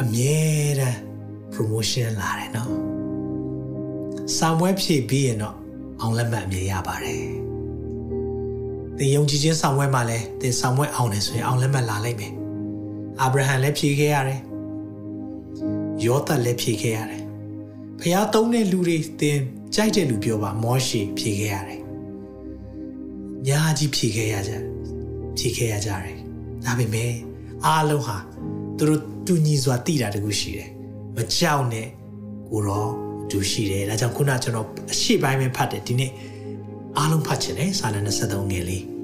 [0.00, 0.38] အမြဲ
[0.80, 0.98] တမ်း
[1.52, 2.72] promotion လာတယ်နော်
[4.36, 5.56] ဆာမွဲဖြည့်ပြီးရင်တော့
[6.00, 7.24] အောင်လက်မှတ်အမြဲရပါတယ်
[8.98, 12.37] သင်ယုံကြည်ခြင်းဆောင်ဝဲမှာလဲသင်ဆောင်ဝဲအောင်တယ်ဆိုရင်အောင်လက်မှတ်လာလိုက်မယ်
[13.22, 14.40] အာဗြဟံလည်းဖြည့်ခဲ့ရတယ်
[16.04, 17.22] ယောသတ်လည်းဖြေခဲ့ရတယ်
[18.00, 19.38] ဖះသုံးတဲ့လူတွေတင်
[19.74, 21.80] ကြိုက်တဲ့လူပြောပါမောရှိဖြေခဲ့ရတယ်
[23.46, 24.52] ညာကြီးဖြေခဲ့ရကြ
[25.38, 26.16] ဖြေခဲ့ရကြတယ်
[26.64, 27.12] ဒါပေမဲ့
[27.66, 28.16] အားလုံးဟာ
[28.78, 30.70] သူတို့တူညီစွာတည်တာတခုရှိတယ်
[31.16, 31.86] မကြောက်နဲ့
[32.50, 32.90] ကိုတော့
[33.30, 36.12] တူရှိတယ်ဒါကြောင့်ခုနကျွန်တော်အရှိပိုင်းပဲဖတ်တယ်ဒီနေ့
[36.96, 38.97] အားလုံးဖတ်ချင်တယ်စာလ23ငယ်လေးအ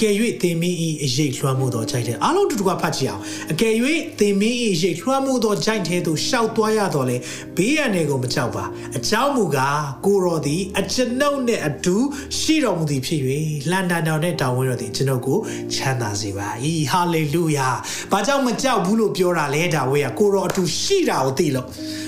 [0.00, 3.22] ကယ်၍သင်မင်းဤအရေးလွှမ်းမိုးသောခြိုက်တဲ့အားလုံးတူတူကဖတ်ကြည့်အောင်
[3.52, 3.74] အကယ်၍
[4.20, 7.16] သင်မင်းဤအရေးလွှမ်းမိုးသောခြိုက်တဲ့သို့ရှောက်သွားရတော့လေ
[7.56, 8.64] ဘေးရန်တွေကိုမကြောက်ပါ
[8.96, 11.96] အကြောင်းမူကားကိုတော်သည်အကျွန်ုပ်နှင့်အတူ
[12.38, 13.20] ရှိတော်မူသည်ဖြစ်၍
[13.70, 15.38] လန်ဒန်တောင်နှင့်တောင်ဝင်းတော်သည်ကျွန်ုပ်ကို
[15.74, 16.48] ချမ်းသာစေပါ၏
[16.90, 17.68] ဟာလေလုယာ
[18.12, 21.66] ဘာကြောင့်မကြောက်ဘူးလို့ပြောတာလဲဒါဝေးကကိုတော်အတူရှိတာကိုသိလို့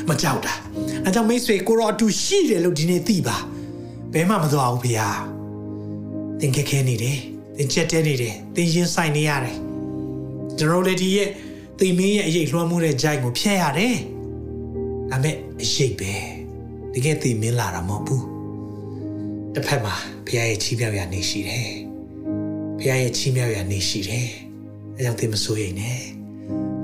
[0.09, 0.53] မကြောက်တာ
[1.05, 3.37] အဲကြောင့်မိတ်ဆွေကိုတော်အတူရှိတယ်လို့ဒီနေ့သိပါ
[4.12, 5.09] ဘယ်မှမသွားဘူးဗျာ
[6.41, 9.57] သင်ခက်ခဲနေတယ် သင်ချက်တဲနေတယ်သင်ရင်ဆိုင်နေရတယ်
[10.59, 11.29] ကျွန်တော်လည်းဒီရဲ့
[11.79, 13.97] သင်မင်းရဲ့အရေးလွှမ်းမိုးတဲ့ကြိုက်ကိုဖျက်ရတယ်
[15.11, 16.13] ဒါပေမဲ့အရေးပဲ
[16.95, 18.25] တကယ်သင်မင်းလာတာမဟုတ်ဘူး
[19.55, 19.95] တစ်ဖက်မှာ
[20.27, 21.69] ဖခင်ရဲ့ချီးမြှောက်ရနေရှိတယ်
[22.79, 24.27] ဖခင်ရဲ့ချီးမြှောက်ရနေရှိတယ်
[24.97, 26.01] အဲကြောင့်သင်မစိုးရိမ်နဲ့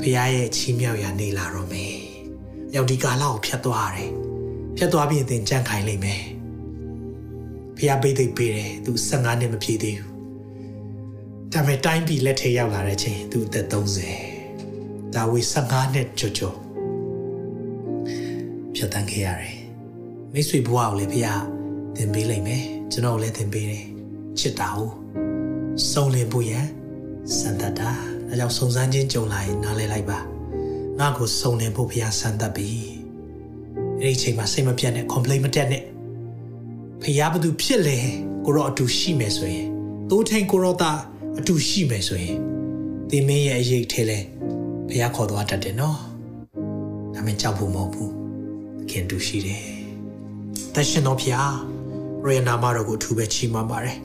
[0.00, 1.94] ဖခင်ရဲ့ချီးမြှောက်ရနေလာတော့မယ်။
[2.74, 4.10] ရောက်ဒီကာလကိုဖြတ်သွားရတယ်။
[4.76, 6.22] ဖြတ်သွားပြီးသင်ကြံ့ခိုင်လိမ့်မယ်။
[7.76, 10.10] ဖခင်ပိတ်သိပ်ပေးတယ်သူ15နှစ်မပြည့်သေးဘူး။
[11.52, 16.56] ဒါပေမဲ့တိုင်းပြည်လက်ထဲရောက်လာတဲ့ချိန်သူအသက်30။ဒါဝေ15နှစ်ကြော်ကြော်
[18.74, 19.56] ဖြတ်တန်းခဲ့ရတယ်။
[20.32, 21.40] မိတ်ဆွေဘဝကိုလည်းဖခင်
[21.96, 23.84] သင်ပေးလိမ့်မယ်။ကျွန်တော်လည်းသင်ပေးတယ်။
[24.38, 24.92] ချစ်တာဟုတ်
[25.90, 26.66] စုံလင်ဖို့ရန်
[27.38, 27.90] စံတတ်တာ
[28.28, 30.18] ဒါကြောင့်စုံစမ်းခြင်းကြုံလာရင်နားလဲလိုက်ပါ
[30.98, 32.68] ငါ့ကိုစုံလင်ဖို့ဘုရားစံတတ်ပြီ
[34.00, 35.82] အဲ့ဒီအချိန်မှာစိတ်မပြတ်နဲ့ complain မတက်နဲ့
[37.02, 37.98] ဘုရားဘာသူဖြစ်လဲ
[38.44, 39.68] ကိုရောအတူရှိမယ်ဆိုရင်
[40.10, 41.00] သိုးထိန်ကိုရောသား
[41.38, 42.38] အတူရှိမယ်ဆိုရင်
[43.10, 44.18] သင်မင်းရဲ့အရေးထဲလဲ
[44.88, 45.98] ဘုရားခေါ်သွားတတ်တယ်နော်
[47.14, 48.12] ဒါမင်းကြောက်ဖို့မဟုတ်ဘူး
[48.78, 49.64] သခင်တူရှိတယ်
[50.74, 51.54] တရှင်တော်ဘုရား
[52.24, 53.96] ရေနာမတော်ကိုအထူးပဲချီးမွမ်းပါတယ်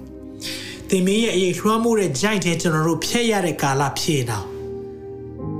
[0.90, 4.46] သင်မင်းရဲ့အရေးလွှမ်းမိုးတဲ့ကြိုက်တဲ့ကျွန်တော်တို့ဖျက်ရတဲ့ကာလဖြစ်နေတော့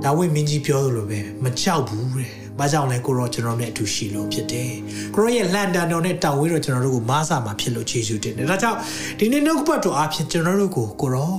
[0.02, 4.70] ဒါဝိမင်းကြီးပြောသလိုပဲမကြောက်ဘူးတဲ့။ဘာကြောင့်လဲကိုရောကျွန်တော်နဲ့အတူရှိလို့ဖြစ်တယ်။
[5.14, 8.78] ကိုရောရဲ့လန်ဒန်တော်နဲ့တောင်ဝေးတော့ကျွန်တော်တို့ကိုမားစာမှာဖြစ်လို့ခြေဆုတင်တယ်။ဒါကြောင့်
[9.18, 11.32] ဒီနေ့နှုတ်ပတ်တော်အဖြစ်ကျွန်တော်တို့ကိုကိုရော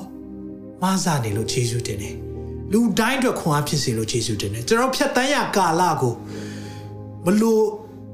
[0.83, 2.15] မားစာနေလို့ခြေဆုတင်တယ်။
[2.71, 6.13] လူတိုင်းအတွက်ခွန်အားဖြစ်စေလို့ခြေဆုတင်တယ်။ကျွန်တော်ဖြတ်တန်းရကာလကို
[7.25, 7.63] မလို့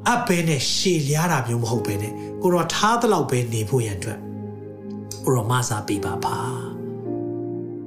[0.08, 4.20] အပ်ပဲနဲ့ရှည်လျားတာမျိုးမဟုတ်ပဲနဲ့ကိုရောထားသလောက်ပဲနေဖို့ရန်အတွက်
[5.24, 6.38] ကိုရောမားစာပေးပါပါ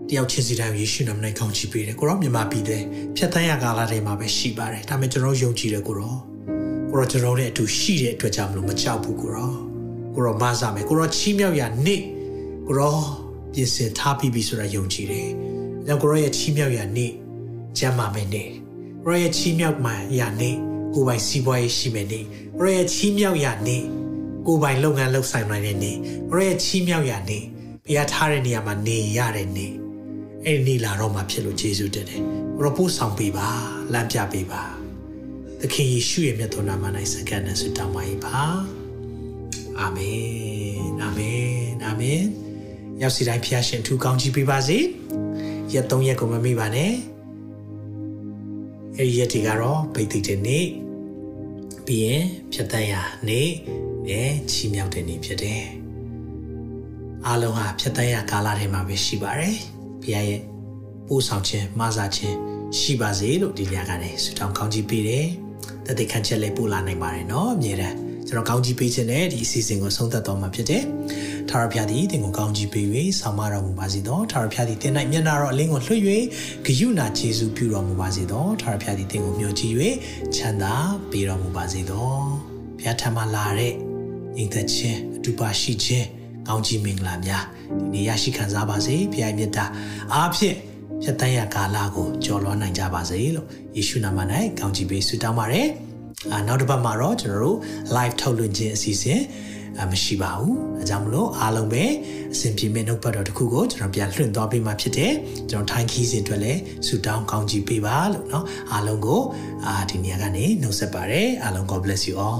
[0.09, 2.83] တယောက်ချင်းစီတိုင်းယေရှုနာမနဲ့ကောင်းချီးပေးတယ်ကိုရောမြန်မာပြည်တဲ့
[3.17, 6.15] ဖြတ်တန်းရကာလတွေမှာပဲရှိပါတယ်ဒါပေမဲ့ကျွန်တော်ယုံကြည်တယ်ကိုရော
[6.91, 9.53] ကိုရောကျွန်တော်နဲ့အတူရှိတဲ့အတွက်ကြောင့်မလို့မကြောက်ဘူးကိုရော
[10.15, 12.03] ကိုရောမားစာမယ်ကိုရောချီးမြှောက်ရနေ့
[12.67, 12.97] ကိုရော
[13.53, 15.29] ပြင်ဆင်ထားပြီးပြီဆိုတာယုံကြည်တယ်။
[15.87, 17.13] ဒါကိုရောရဲ့ချီးမြှောက်ရနေ့
[17.79, 18.49] ကျမ်းမာမယ်နေ့
[19.05, 20.57] ကိုရောရဲ့ချီးမြှောက်မှရနေ့
[20.95, 22.25] ကိုပိုင်စီးပွားရေးရှိမယ်နေ့
[22.59, 23.83] ကိုရောရဲ့ချီးမြှောက်ရနေ့
[24.47, 25.97] ကိုပိုင်လုပ်ငန်းလုပ်ဆိုင်နိုင်တဲ့နေ့
[26.31, 27.45] ကိုရောရဲ့ချီးမြှောက်ရနေ့
[27.87, 29.73] ဘုရားထားတဲ့နေရာမှာနေရတဲ့နေ့
[30.45, 32.23] အဲ့ဒီနေ့လာတော့မှဖြစ်လို့ယေရှုတင်တယ်
[32.57, 33.49] ကိုရောပို့ဆောင်ပေးပါ
[33.93, 34.63] လမ်းပြပေးပါ
[35.61, 38.39] သခင်ယေရှုရဲ့မြတ်တော်နာမ၌စကန်နဲ့ဆုတောင်းပါ၏ပါ
[39.81, 41.49] အာမင်အာမင်
[41.85, 42.23] အာမင်
[43.02, 44.78] ရောက်စီတိုင်းဖျားရှင်ထူကောင်းချီးပေးပါစေ
[45.74, 46.94] ရက်၃ရက်ကိုမမေ့ပါနဲ့
[48.98, 50.66] အဲဒီရက်တွေကတော့ဗိသိက်တဲ့နေ့
[51.86, 52.24] ပြီးရင်
[52.54, 52.94] ဖြတ်တန်းရ
[53.28, 53.50] နေ့
[54.08, 55.64] နဲ့ချီးမြှောက်တဲ့နေ့ဖြစ်တယ်
[57.26, 59.58] အားလုံးဟာဖြတ်တန်းရကာလထဲမှာပဲရှိပါတယ်
[60.02, 60.42] ဘုရားရဲ့
[61.08, 62.38] ပို့ဆောင်ခြင်းမဆာခြင်း
[62.80, 65.28] ရှိပါစေလို့ဒီညကနေဆုတောင်းကောင်းချီးပေးတယ်
[65.86, 67.98] တသက်ခံချက်လေးပို့လာနိုင်ပါတယ်เนาะအမြဲတမ်း
[68.28, 70.84] ကျွန်တော်ကောင်းကြီးပေးခြင်းနဲ့ဒီအစီအစဉ်ကိုဆုံးသက်တော်မှာဖြစ်တယ်။
[71.51, 72.87] ထာဝရဘုရားသည်တင်ကိုကောင်းကြီးပေး၍
[73.21, 76.03] ဆောင်မတော်မူပါစေသော။ထာဝရဘုရားသည်တင်၌မျက်နာတော်အလင်းကိုလွှတ်၍
[76.67, 79.75] ဂယုဏကျေးဇူးပြုတော်မူပါစေသော။ထာဝရဘုရားသည်တင်ကိုမျှော်ကြည့်၍
[80.35, 80.75] ချမ်းသာ
[81.11, 82.09] ပေးတော်မူပါစေသော။
[82.79, 83.73] ဘုရားထံမှလာတဲ့
[84.37, 86.07] ညီသက်ချင်းအတူပါရှိခြင်း
[86.49, 89.65] ကောင်းကြီးမင်္ဂလာများဒီနေ့ရရှိခံစားပါစေ။ဘုရားမြတ်တာ
[90.15, 90.57] အားဖြင့်
[91.03, 93.47] ဖြတ်တန်းရကာလကိုကြော်လွှမ်းနိုင်ကြပါစေလို့
[93.77, 94.19] ယေရှုနာမ၌
[94.59, 95.63] ကောင်းချီးပေးဆုတောင်းပါရစေ။
[96.33, 97.59] အာနောက်တစ်ပတ်မှာတော့ကျွန်တော်တို့
[97.97, 99.58] live ထုတ်လွှင့်ခြင်းအစီအစဉ်အ
[99.92, 101.84] မရှိပါဘူး။အဲကြောင့်မလို့အားလုံးပဲ
[102.34, 105.14] အစဉ်ပြေမဲ့နှုတ်ပတ်တော်တစ်ခုကိုကျွန်တော်ပြန်လွှင့်သွားပေးမှဖြစ်တယ်။
[105.50, 109.22] ကျွန်တော်ထိုင်းခီးစဉ်အတွက်လည်းဆုတောင်းကောင်းချီးပေးပါလို့เนาะအားလုံးကို
[109.66, 112.40] အာဒီနေရာကနေနှုတ်ဆက်ပါရစေ။အားလုံး God bless you all.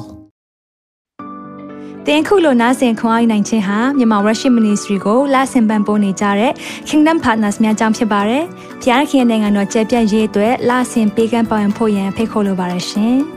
[2.08, 6.52] တင်ခုလိုနာဆင်ခွန်အားနိုင်ခြင်းဟာမြန်မာ Worship Ministry ကိုလာဆင်ပန်ပိုးနေကြတဲ့
[6.88, 8.44] Kingdom Partners များအကြောင်းဖြစ်ပါတယ်။
[8.84, 13.18] ဖျားခင်နိုင်ငံတော်ကျယ်ပြန့်ရေးအတွက်လာဆင်ပေးကမ်းပောင်းဖို့ရန်ဖိတ်ခေါ်လိုပါတယ်ရှင်။